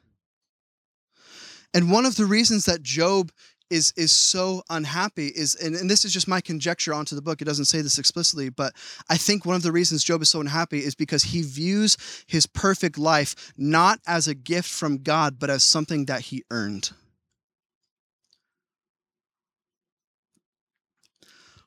And 1.73 1.91
one 1.91 2.05
of 2.05 2.17
the 2.17 2.25
reasons 2.25 2.65
that 2.65 2.83
Job 2.83 3.31
is 3.69 3.93
is 3.95 4.11
so 4.11 4.63
unhappy 4.69 5.27
is 5.27 5.55
and, 5.55 5.75
and 5.75 5.89
this 5.89 6.05
is 6.05 6.13
just 6.13 6.27
my 6.27 6.41
conjecture 6.41 6.93
onto 6.93 7.15
the 7.15 7.21
book 7.21 7.41
it 7.41 7.45
doesn't 7.45 7.65
say 7.65 7.81
this 7.81 7.99
explicitly 7.99 8.47
but 8.47 8.71
i 9.09 9.17
think 9.17 9.45
one 9.45 9.57
of 9.57 9.61
the 9.61 9.73
reasons 9.73 10.05
job 10.05 10.21
is 10.21 10.29
so 10.29 10.39
unhappy 10.39 10.79
is 10.79 10.95
because 10.95 11.21
he 11.21 11.41
views 11.41 11.97
his 12.27 12.47
perfect 12.47 12.97
life 12.97 13.51
not 13.57 13.99
as 14.07 14.25
a 14.25 14.33
gift 14.33 14.69
from 14.69 14.99
god 14.99 15.37
but 15.37 15.49
as 15.49 15.63
something 15.63 16.05
that 16.05 16.21
he 16.21 16.45
earned 16.49 16.91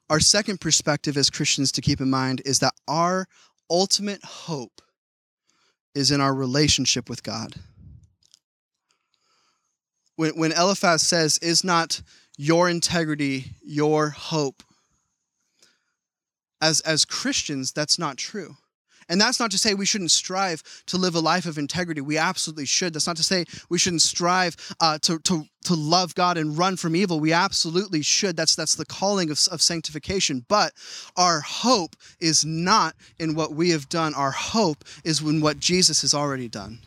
our 0.09 0.21
second 0.21 0.59
perspective 0.59 1.19
as 1.19 1.29
christians 1.29 1.71
to 1.71 1.83
keep 1.83 2.01
in 2.01 2.09
mind 2.09 2.41
is 2.47 2.61
that 2.61 2.73
our 2.89 3.27
ultimate 3.71 4.23
hope 4.25 4.83
is 5.95 6.11
in 6.11 6.21
our 6.21 6.35
relationship 6.35 7.09
with 7.09 7.23
God. 7.23 7.55
When, 10.17 10.33
when 10.33 10.53
Eliphaz 10.53 11.03
says, 11.03 11.39
Is 11.39 11.65
not 11.65 12.03
your 12.37 12.69
integrity 12.69 13.53
your 13.63 14.11
hope? 14.11 14.63
As, 16.61 16.81
as 16.81 17.05
Christians, 17.05 17.73
that's 17.73 17.99
not 17.99 18.19
true. 18.19 18.57
And 19.11 19.21
that's 19.21 19.41
not 19.41 19.51
to 19.51 19.59
say 19.59 19.75
we 19.75 19.85
shouldn't 19.85 20.13
strive 20.13 20.63
to 20.87 20.97
live 20.97 21.17
a 21.17 21.21
life 21.21 21.45
of 21.45 21.59
integrity. 21.59 22.01
We 22.01 22.17
absolutely 22.17 22.65
should. 22.65 22.95
That's 22.95 23.09
not 23.09 23.17
to 23.17 23.25
say 23.25 23.45
we 23.69 23.77
shouldn't 23.77 24.03
strive 24.03 24.57
uh, 24.81 24.99
to, 25.03 25.19
to, 25.19 25.45
to 25.65 25.75
love 25.75 26.15
God 26.15 26.39
and 26.39 26.57
run 26.57 26.77
from 26.77 26.95
evil. 26.95 27.19
We 27.19 27.33
absolutely 27.33 28.03
should. 28.03 28.37
That's, 28.37 28.55
that's 28.55 28.77
the 28.77 28.87
calling 28.87 29.31
of, 29.31 29.41
of 29.51 29.61
sanctification. 29.61 30.47
But 30.49 30.73
our 31.17 31.41
hope 31.41 31.97
is 32.21 32.45
not 32.45 32.95
in 33.19 33.35
what 33.35 33.53
we 33.53 33.71
have 33.71 33.89
done, 33.89 34.15
our 34.15 34.31
hope 34.31 34.85
is 35.05 35.21
in 35.21 35.41
what 35.41 35.59
Jesus 35.59 36.03
has 36.03 36.15
already 36.15 36.49
done. 36.49 36.79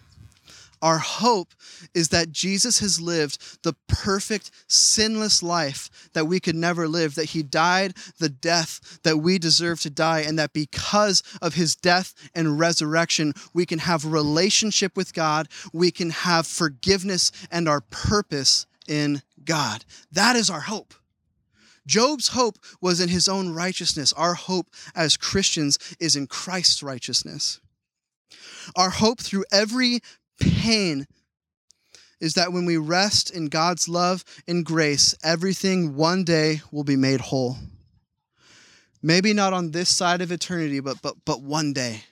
Our 0.83 0.97
hope 0.97 1.53
is 1.93 2.09
that 2.09 2.33
Jesus 2.33 2.79
has 2.79 2.99
lived 2.99 3.63
the 3.63 3.73
perfect, 3.87 4.51
sinless 4.67 5.41
life 5.41 5.89
that 6.11 6.25
we 6.25 6.41
could 6.41 6.57
never 6.57 6.89
live, 6.89 7.15
that 7.15 7.29
he 7.29 7.41
died 7.41 7.93
the 8.19 8.27
death 8.27 8.99
that 9.03 9.19
we 9.19 9.39
deserve 9.39 9.79
to 9.81 9.89
die, 9.89 10.19
and 10.19 10.37
that 10.37 10.51
because 10.51 11.23
of 11.41 11.53
his 11.53 11.73
death 11.73 12.13
and 12.35 12.59
resurrection, 12.59 13.33
we 13.53 13.65
can 13.65 13.79
have 13.79 14.03
relationship 14.05 14.97
with 14.97 15.13
God, 15.13 15.47
we 15.71 15.89
can 15.89 16.09
have 16.09 16.45
forgiveness 16.45 17.31
and 17.49 17.69
our 17.69 17.79
purpose 17.79 18.65
in 18.85 19.21
God. 19.45 19.85
That 20.11 20.35
is 20.35 20.49
our 20.49 20.59
hope. 20.59 20.93
Job's 21.87 22.29
hope 22.29 22.57
was 22.81 22.99
in 22.99 23.07
his 23.07 23.29
own 23.29 23.53
righteousness. 23.53 24.11
Our 24.11 24.33
hope 24.33 24.67
as 24.93 25.15
Christians 25.15 25.79
is 25.97 26.17
in 26.17 26.27
Christ's 26.27 26.83
righteousness. 26.83 27.61
Our 28.75 28.89
hope 28.89 29.19
through 29.19 29.45
every 29.51 30.01
pain 30.43 31.07
is 32.19 32.35
that 32.35 32.53
when 32.53 32.65
we 32.65 32.77
rest 32.77 33.29
in 33.31 33.47
God's 33.47 33.89
love 33.89 34.23
and 34.47 34.65
grace, 34.65 35.13
everything 35.23 35.95
one 35.95 36.23
day 36.23 36.61
will 36.71 36.83
be 36.83 36.95
made 36.95 37.19
whole. 37.19 37.57
Maybe 39.01 39.33
not 39.33 39.51
on 39.51 39.71
this 39.71 39.89
side 39.89 40.21
of 40.21 40.31
eternity, 40.31 40.79
but 40.79 41.01
but 41.01 41.15
but 41.25 41.41
one 41.41 41.73
day. 41.73 42.03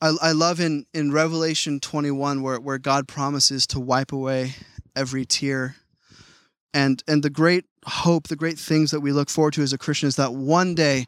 I, 0.00 0.14
I 0.20 0.32
love 0.32 0.60
in, 0.60 0.84
in 0.92 1.10
Revelation 1.10 1.80
21 1.80 2.42
where, 2.42 2.60
where 2.60 2.76
God 2.76 3.08
promises 3.08 3.66
to 3.68 3.80
wipe 3.80 4.12
away 4.12 4.54
every 4.94 5.24
tear. 5.24 5.76
And 6.74 7.02
and 7.08 7.22
the 7.22 7.30
great 7.30 7.64
hope, 7.86 8.28
the 8.28 8.36
great 8.36 8.58
things 8.58 8.90
that 8.90 9.00
we 9.00 9.12
look 9.12 9.30
forward 9.30 9.54
to 9.54 9.62
as 9.62 9.72
a 9.72 9.78
Christian 9.78 10.08
is 10.08 10.16
that 10.16 10.34
one 10.34 10.74
day 10.74 11.06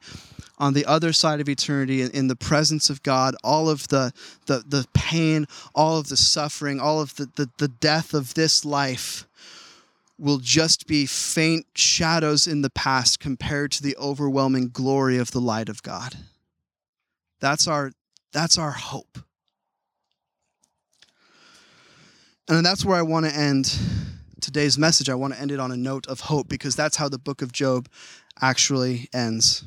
on 0.58 0.74
the 0.74 0.86
other 0.86 1.12
side 1.12 1.40
of 1.40 1.48
eternity 1.48 2.02
in, 2.02 2.26
the 2.28 2.36
presence 2.36 2.90
of 2.90 3.02
God, 3.02 3.36
all 3.44 3.68
of 3.68 3.88
the, 3.88 4.12
the, 4.46 4.64
the 4.66 4.86
pain, 4.92 5.46
all 5.74 5.98
of 5.98 6.08
the 6.08 6.16
suffering, 6.16 6.80
all 6.80 7.00
of 7.00 7.14
the, 7.16 7.26
the, 7.36 7.48
the 7.58 7.68
death 7.68 8.12
of 8.12 8.34
this 8.34 8.64
life 8.64 9.26
will 10.18 10.38
just 10.38 10.88
be 10.88 11.06
faint 11.06 11.66
shadows 11.76 12.48
in 12.48 12.62
the 12.62 12.70
past 12.70 13.20
compared 13.20 13.70
to 13.70 13.82
the 13.82 13.96
overwhelming 13.98 14.68
glory 14.68 15.16
of 15.16 15.30
the 15.30 15.40
light 15.40 15.68
of 15.68 15.82
God. 15.84 16.16
That's 17.40 17.68
our, 17.68 17.92
that's 18.32 18.58
our 18.58 18.72
hope. 18.72 19.20
And 22.48 22.66
that's 22.66 22.84
where 22.84 22.96
I 22.96 23.02
want 23.02 23.26
to 23.26 23.34
end 23.34 23.78
today's 24.40 24.78
message. 24.78 25.08
I 25.08 25.14
want 25.14 25.34
to 25.34 25.40
end 25.40 25.50
it 25.50 25.60
on 25.60 25.72
a 25.72 25.76
note 25.76 26.06
of 26.06 26.20
hope 26.20 26.48
because 26.48 26.76
that's 26.76 26.96
how 26.96 27.08
the 27.08 27.18
book 27.18 27.42
of 27.42 27.52
Job 27.52 27.88
actually 28.40 29.08
ends 29.12 29.64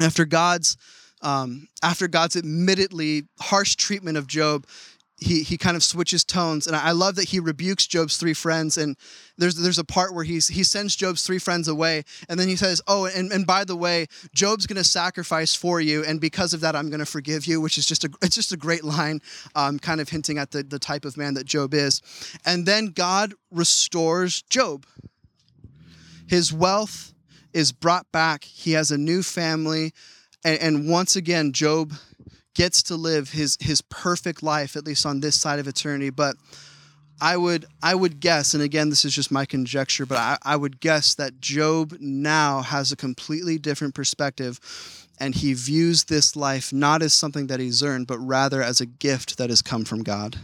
after 0.00 0.24
God's 0.24 0.76
um, 1.22 1.68
after 1.82 2.08
God's 2.08 2.36
admittedly 2.36 3.28
harsh 3.40 3.76
treatment 3.76 4.18
of 4.18 4.26
Job, 4.26 4.66
he 5.22 5.42
he 5.42 5.56
kind 5.56 5.76
of 5.76 5.82
switches 5.82 6.24
tones, 6.24 6.66
and 6.66 6.76
I 6.76 6.92
love 6.92 7.14
that 7.16 7.28
he 7.28 7.40
rebukes 7.40 7.86
Job's 7.86 8.16
three 8.16 8.34
friends. 8.34 8.76
And 8.76 8.96
there's 9.38 9.54
there's 9.54 9.78
a 9.78 9.84
part 9.84 10.14
where 10.14 10.24
he's 10.24 10.48
he 10.48 10.64
sends 10.64 10.96
Job's 10.96 11.26
three 11.26 11.38
friends 11.38 11.68
away, 11.68 12.04
and 12.28 12.38
then 12.38 12.48
he 12.48 12.56
says, 12.56 12.80
"Oh, 12.86 13.06
and, 13.06 13.32
and 13.32 13.46
by 13.46 13.64
the 13.64 13.76
way, 13.76 14.06
Job's 14.34 14.66
going 14.66 14.76
to 14.76 14.84
sacrifice 14.84 15.54
for 15.54 15.80
you, 15.80 16.04
and 16.04 16.20
because 16.20 16.52
of 16.52 16.60
that, 16.60 16.76
I'm 16.76 16.90
going 16.90 17.00
to 17.00 17.06
forgive 17.06 17.46
you." 17.46 17.60
Which 17.60 17.78
is 17.78 17.86
just 17.86 18.04
a 18.04 18.10
it's 18.20 18.34
just 18.34 18.52
a 18.52 18.56
great 18.56 18.84
line, 18.84 19.20
um, 19.54 19.78
kind 19.78 20.00
of 20.00 20.08
hinting 20.08 20.38
at 20.38 20.50
the 20.50 20.62
the 20.62 20.78
type 20.78 21.04
of 21.04 21.16
man 21.16 21.34
that 21.34 21.46
Job 21.46 21.74
is. 21.74 22.02
And 22.44 22.66
then 22.66 22.86
God 22.86 23.34
restores 23.50 24.42
Job. 24.42 24.86
His 26.26 26.52
wealth 26.52 27.12
is 27.52 27.72
brought 27.72 28.10
back. 28.12 28.44
He 28.44 28.72
has 28.72 28.90
a 28.90 28.98
new 28.98 29.22
family. 29.22 29.92
And, 30.44 30.60
and 30.60 30.88
once 30.88 31.16
again, 31.16 31.52
Job 31.52 31.92
gets 32.54 32.82
to 32.84 32.96
live 32.96 33.30
his, 33.30 33.56
his 33.60 33.80
perfect 33.82 34.42
life, 34.42 34.76
at 34.76 34.86
least 34.86 35.06
on 35.06 35.20
this 35.20 35.40
side 35.40 35.58
of 35.58 35.68
eternity. 35.68 36.10
But 36.10 36.36
I 37.20 37.36
would 37.36 37.66
I 37.80 37.94
would 37.94 38.18
guess, 38.18 38.52
and 38.52 38.62
again, 38.62 38.90
this 38.90 39.04
is 39.04 39.14
just 39.14 39.30
my 39.30 39.46
conjecture, 39.46 40.04
but 40.04 40.18
I, 40.18 40.38
I 40.42 40.56
would 40.56 40.80
guess 40.80 41.14
that 41.14 41.40
Job 41.40 41.96
now 42.00 42.62
has 42.62 42.90
a 42.90 42.96
completely 42.96 43.58
different 43.58 43.94
perspective 43.94 44.58
and 45.20 45.36
he 45.36 45.54
views 45.54 46.04
this 46.04 46.34
life 46.34 46.72
not 46.72 47.00
as 47.00 47.14
something 47.14 47.46
that 47.46 47.60
he's 47.60 47.80
earned, 47.80 48.08
but 48.08 48.18
rather 48.18 48.60
as 48.60 48.80
a 48.80 48.86
gift 48.86 49.38
that 49.38 49.50
has 49.50 49.62
come 49.62 49.84
from 49.84 50.02
God. 50.02 50.38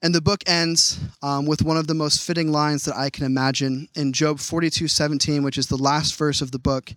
And 0.00 0.14
the 0.14 0.20
book 0.20 0.44
ends 0.46 1.00
um, 1.22 1.46
with 1.46 1.62
one 1.62 1.76
of 1.76 1.88
the 1.88 1.94
most 1.94 2.22
fitting 2.22 2.52
lines 2.52 2.84
that 2.84 2.96
I 2.96 3.10
can 3.10 3.24
imagine 3.24 3.88
in 3.96 4.12
Job 4.12 4.38
42 4.38 4.86
17, 4.86 5.42
which 5.42 5.58
is 5.58 5.66
the 5.66 5.76
last 5.76 6.14
verse 6.14 6.40
of 6.40 6.52
the 6.52 6.60
book. 6.60 6.94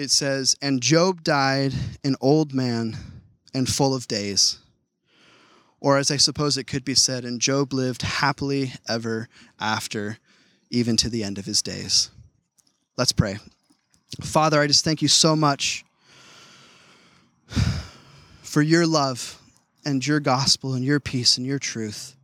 It 0.00 0.10
says, 0.10 0.56
And 0.62 0.80
Job 0.80 1.22
died 1.22 1.74
an 2.02 2.16
old 2.22 2.54
man 2.54 2.96
and 3.52 3.68
full 3.68 3.94
of 3.94 4.08
days. 4.08 4.58
Or 5.78 5.98
as 5.98 6.10
I 6.10 6.16
suppose 6.16 6.56
it 6.56 6.66
could 6.66 6.86
be 6.86 6.94
said, 6.94 7.22
and 7.22 7.38
Job 7.38 7.74
lived 7.74 8.00
happily 8.00 8.72
ever 8.88 9.28
after, 9.60 10.16
even 10.70 10.96
to 10.96 11.10
the 11.10 11.22
end 11.22 11.36
of 11.36 11.44
his 11.44 11.60
days. 11.60 12.10
Let's 12.96 13.12
pray. 13.12 13.40
Father, 14.22 14.58
I 14.58 14.66
just 14.66 14.86
thank 14.86 15.02
you 15.02 15.08
so 15.08 15.36
much 15.36 15.84
for 18.40 18.62
your 18.62 18.86
love 18.86 19.38
and 19.84 20.06
your 20.06 20.18
gospel 20.18 20.72
and 20.72 20.82
your 20.82 20.98
peace 20.98 21.36
and 21.36 21.46
your 21.46 21.58
truth. 21.58 22.16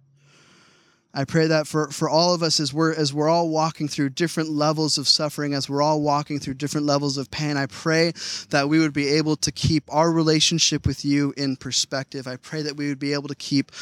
I 1.18 1.24
pray 1.24 1.46
that 1.46 1.66
for, 1.66 1.90
for 1.90 2.10
all 2.10 2.34
of 2.34 2.42
us 2.42 2.60
as 2.60 2.74
we're 2.74 2.92
as 2.92 3.14
we're 3.14 3.30
all 3.30 3.48
walking 3.48 3.88
through 3.88 4.10
different 4.10 4.50
levels 4.50 4.98
of 4.98 5.08
suffering, 5.08 5.54
as 5.54 5.66
we're 5.66 5.80
all 5.80 6.02
walking 6.02 6.38
through 6.38 6.54
different 6.54 6.86
levels 6.86 7.16
of 7.16 7.30
pain, 7.30 7.56
I 7.56 7.64
pray 7.64 8.12
that 8.50 8.68
we 8.68 8.78
would 8.78 8.92
be 8.92 9.08
able 9.08 9.36
to 9.36 9.50
keep 9.50 9.84
our 9.88 10.12
relationship 10.12 10.86
with 10.86 11.06
you 11.06 11.32
in 11.38 11.56
perspective. 11.56 12.26
I 12.26 12.36
pray 12.36 12.60
that 12.60 12.76
we 12.76 12.90
would 12.90 12.98
be 12.98 13.14
able 13.14 13.28
to 13.28 13.34
keep 13.34 13.72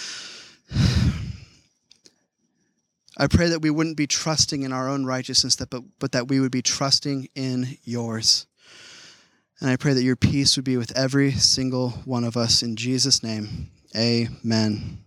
I 3.17 3.27
pray 3.27 3.49
that 3.49 3.63
we 3.63 3.71
wouldn't 3.71 3.97
be 3.97 4.07
trusting 4.07 4.63
in 4.63 4.73
our 4.73 4.89
own 4.89 5.05
righteousness, 5.05 5.57
that, 5.57 5.71
but, 5.71 5.83
but 5.99 6.13
that 6.13 6.29
we 6.29 6.41
would 6.41 6.51
be 6.51 6.63
trusting 6.63 7.29
in 7.35 7.79
yours. 7.85 8.47
And 9.61 9.71
I 9.71 9.77
pray 9.77 9.93
that 9.93 10.03
your 10.03 10.17
peace 10.17 10.57
would 10.57 10.65
be 10.65 10.77
with 10.77 10.97
every 10.97 11.31
single 11.31 11.91
one 12.05 12.25
of 12.25 12.37
us. 12.37 12.63
In 12.63 12.75
Jesus' 12.75 13.23
name, 13.23 13.71
amen. 13.97 15.04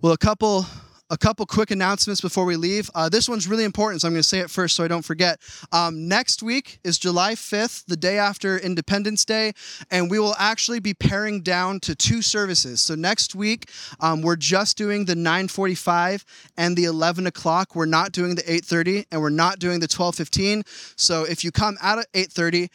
Well, 0.00 0.12
a 0.12 0.18
couple 0.18 0.64
a 1.10 1.18
couple 1.18 1.44
quick 1.44 1.72
announcements 1.72 2.20
before 2.20 2.44
we 2.44 2.54
leave. 2.54 2.88
Uh, 2.94 3.08
this 3.08 3.28
one's 3.28 3.48
really 3.48 3.64
important, 3.64 4.02
so 4.02 4.06
I'm 4.06 4.12
going 4.12 4.22
to 4.22 4.28
say 4.28 4.38
it 4.38 4.50
first 4.50 4.76
so 4.76 4.84
I 4.84 4.88
don't 4.88 5.04
forget. 5.04 5.40
Um, 5.72 6.06
next 6.06 6.40
week 6.40 6.78
is 6.84 6.98
July 6.98 7.34
5th, 7.34 7.86
the 7.86 7.96
day 7.96 8.16
after 8.18 8.58
Independence 8.58 9.24
Day, 9.24 9.54
and 9.90 10.08
we 10.08 10.20
will 10.20 10.36
actually 10.38 10.78
be 10.78 10.94
paring 10.94 11.40
down 11.40 11.80
to 11.80 11.96
two 11.96 12.22
services. 12.22 12.80
So 12.80 12.94
next 12.94 13.34
week, 13.34 13.70
um, 13.98 14.22
we're 14.22 14.36
just 14.36 14.76
doing 14.76 15.06
the 15.06 15.16
9:45 15.16 16.24
and 16.56 16.76
the 16.76 16.84
11 16.84 17.26
o'clock. 17.26 17.74
We're 17.74 17.86
not 17.86 18.12
doing 18.12 18.36
the 18.36 18.52
8:30, 18.52 19.04
and 19.10 19.20
we're 19.20 19.30
not 19.30 19.58
doing 19.58 19.80
the 19.80 19.88
12:15. 19.88 20.62
So 20.94 21.24
if 21.24 21.42
you 21.42 21.50
come 21.50 21.76
out 21.80 21.98
at 21.98 22.06
8:30 22.14 22.70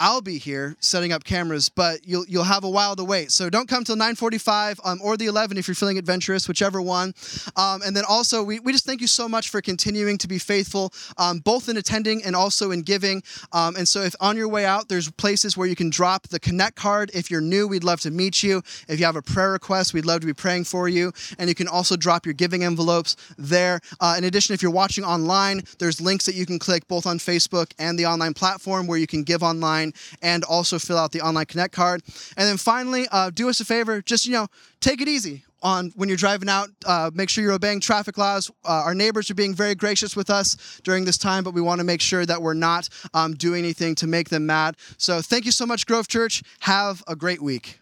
I'll 0.00 0.20
be 0.20 0.38
here 0.38 0.76
setting 0.80 1.12
up 1.12 1.24
cameras, 1.24 1.68
but 1.68 2.06
you'll 2.06 2.24
you'll 2.26 2.44
have 2.44 2.64
a 2.64 2.70
while 2.70 2.94
to 2.96 3.04
wait. 3.04 3.32
So 3.32 3.50
don't 3.50 3.68
come 3.68 3.84
till 3.84 3.96
9:45 3.96 4.78
um, 4.84 5.00
or 5.02 5.16
the 5.16 5.26
11 5.26 5.56
if 5.58 5.66
you're 5.66 5.74
feeling 5.74 5.98
adventurous, 5.98 6.46
whichever 6.46 6.80
one. 6.80 7.14
Um, 7.56 7.82
and 7.84 7.96
then 7.96 8.04
also, 8.08 8.42
we, 8.42 8.60
we 8.60 8.72
just 8.72 8.86
thank 8.86 9.00
you 9.00 9.06
so 9.06 9.28
much 9.28 9.48
for 9.48 9.60
continuing 9.60 10.16
to 10.18 10.28
be 10.28 10.38
faithful, 10.38 10.92
um, 11.16 11.40
both 11.40 11.68
in 11.68 11.76
attending 11.76 12.22
and 12.24 12.36
also 12.36 12.70
in 12.70 12.82
giving. 12.82 13.22
Um, 13.52 13.76
and 13.76 13.88
so, 13.88 14.02
if 14.02 14.14
on 14.20 14.36
your 14.36 14.48
way 14.48 14.64
out, 14.64 14.88
there's 14.88 15.10
places 15.10 15.56
where 15.56 15.66
you 15.66 15.74
can 15.74 15.90
drop 15.90 16.28
the 16.28 16.38
Connect 16.38 16.76
card. 16.76 17.10
If 17.12 17.30
you're 17.30 17.40
new, 17.40 17.66
we'd 17.66 17.84
love 17.84 18.00
to 18.02 18.10
meet 18.10 18.42
you. 18.42 18.62
If 18.88 19.00
you 19.00 19.06
have 19.06 19.16
a 19.16 19.22
prayer 19.22 19.50
request, 19.52 19.94
we'd 19.94 20.06
love 20.06 20.20
to 20.20 20.26
be 20.26 20.34
praying 20.34 20.64
for 20.64 20.88
you. 20.88 21.12
And 21.38 21.48
you 21.48 21.54
can 21.54 21.66
also 21.66 21.96
drop 21.96 22.24
your 22.24 22.34
giving 22.34 22.62
envelopes 22.62 23.16
there. 23.36 23.80
Uh, 24.00 24.14
in 24.16 24.24
addition, 24.24 24.54
if 24.54 24.62
you're 24.62 24.70
watching 24.70 25.04
online, 25.04 25.62
there's 25.78 26.00
links 26.00 26.26
that 26.26 26.36
you 26.36 26.46
can 26.46 26.58
click 26.58 26.86
both 26.86 27.06
on 27.06 27.18
Facebook 27.18 27.72
and 27.78 27.98
the 27.98 28.06
online 28.06 28.34
platform 28.34 28.86
where 28.86 28.98
you 28.98 29.06
can 29.06 29.24
give 29.24 29.42
online 29.42 29.87
online 29.88 30.18
and 30.22 30.44
also 30.44 30.78
fill 30.78 30.98
out 30.98 31.12
the 31.12 31.20
online 31.20 31.46
connect 31.46 31.74
card. 31.74 32.02
And 32.36 32.48
then 32.48 32.56
finally, 32.56 33.06
uh, 33.10 33.30
do 33.30 33.48
us 33.48 33.60
a 33.60 33.64
favor, 33.64 34.02
just 34.02 34.26
you 34.26 34.32
know, 34.32 34.48
take 34.80 35.00
it 35.00 35.08
easy 35.08 35.44
on 35.62 35.92
when 35.96 36.08
you're 36.08 36.18
driving 36.18 36.48
out. 36.48 36.68
Uh, 36.86 37.10
make 37.14 37.28
sure 37.28 37.42
you're 37.42 37.52
obeying 37.52 37.80
traffic 37.80 38.16
laws. 38.16 38.50
Uh, 38.64 38.82
our 38.84 38.94
neighbors 38.94 39.30
are 39.30 39.34
being 39.34 39.54
very 39.54 39.74
gracious 39.74 40.14
with 40.14 40.30
us 40.30 40.80
during 40.84 41.04
this 41.04 41.18
time, 41.18 41.42
but 41.42 41.52
we 41.52 41.60
want 41.60 41.80
to 41.80 41.84
make 41.84 42.00
sure 42.00 42.24
that 42.24 42.40
we're 42.40 42.54
not 42.54 42.88
um, 43.14 43.34
doing 43.34 43.64
anything 43.64 43.94
to 43.96 44.06
make 44.06 44.28
them 44.28 44.46
mad. 44.46 44.76
So 44.98 45.20
thank 45.20 45.44
you 45.44 45.52
so 45.52 45.66
much, 45.66 45.86
Grove 45.86 46.06
Church. 46.06 46.42
Have 46.60 47.02
a 47.08 47.16
great 47.16 47.42
week. 47.42 47.80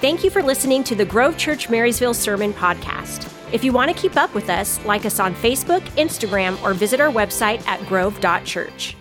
Thank 0.00 0.22
you 0.22 0.30
for 0.30 0.42
listening 0.42 0.84
to 0.84 0.94
the 0.94 1.04
Grove 1.04 1.36
Church 1.36 1.68
Marysville 1.68 2.14
Sermon 2.14 2.52
Podcast. 2.52 3.32
If 3.52 3.64
you 3.64 3.72
want 3.72 3.90
to 3.90 4.00
keep 4.00 4.16
up 4.16 4.32
with 4.34 4.48
us, 4.48 4.82
like 4.84 5.04
us 5.04 5.18
on 5.18 5.34
Facebook, 5.34 5.80
Instagram, 5.96 6.62
or 6.62 6.72
visit 6.72 7.00
our 7.00 7.10
website 7.10 7.66
at 7.66 7.84
grove.church. 7.88 8.96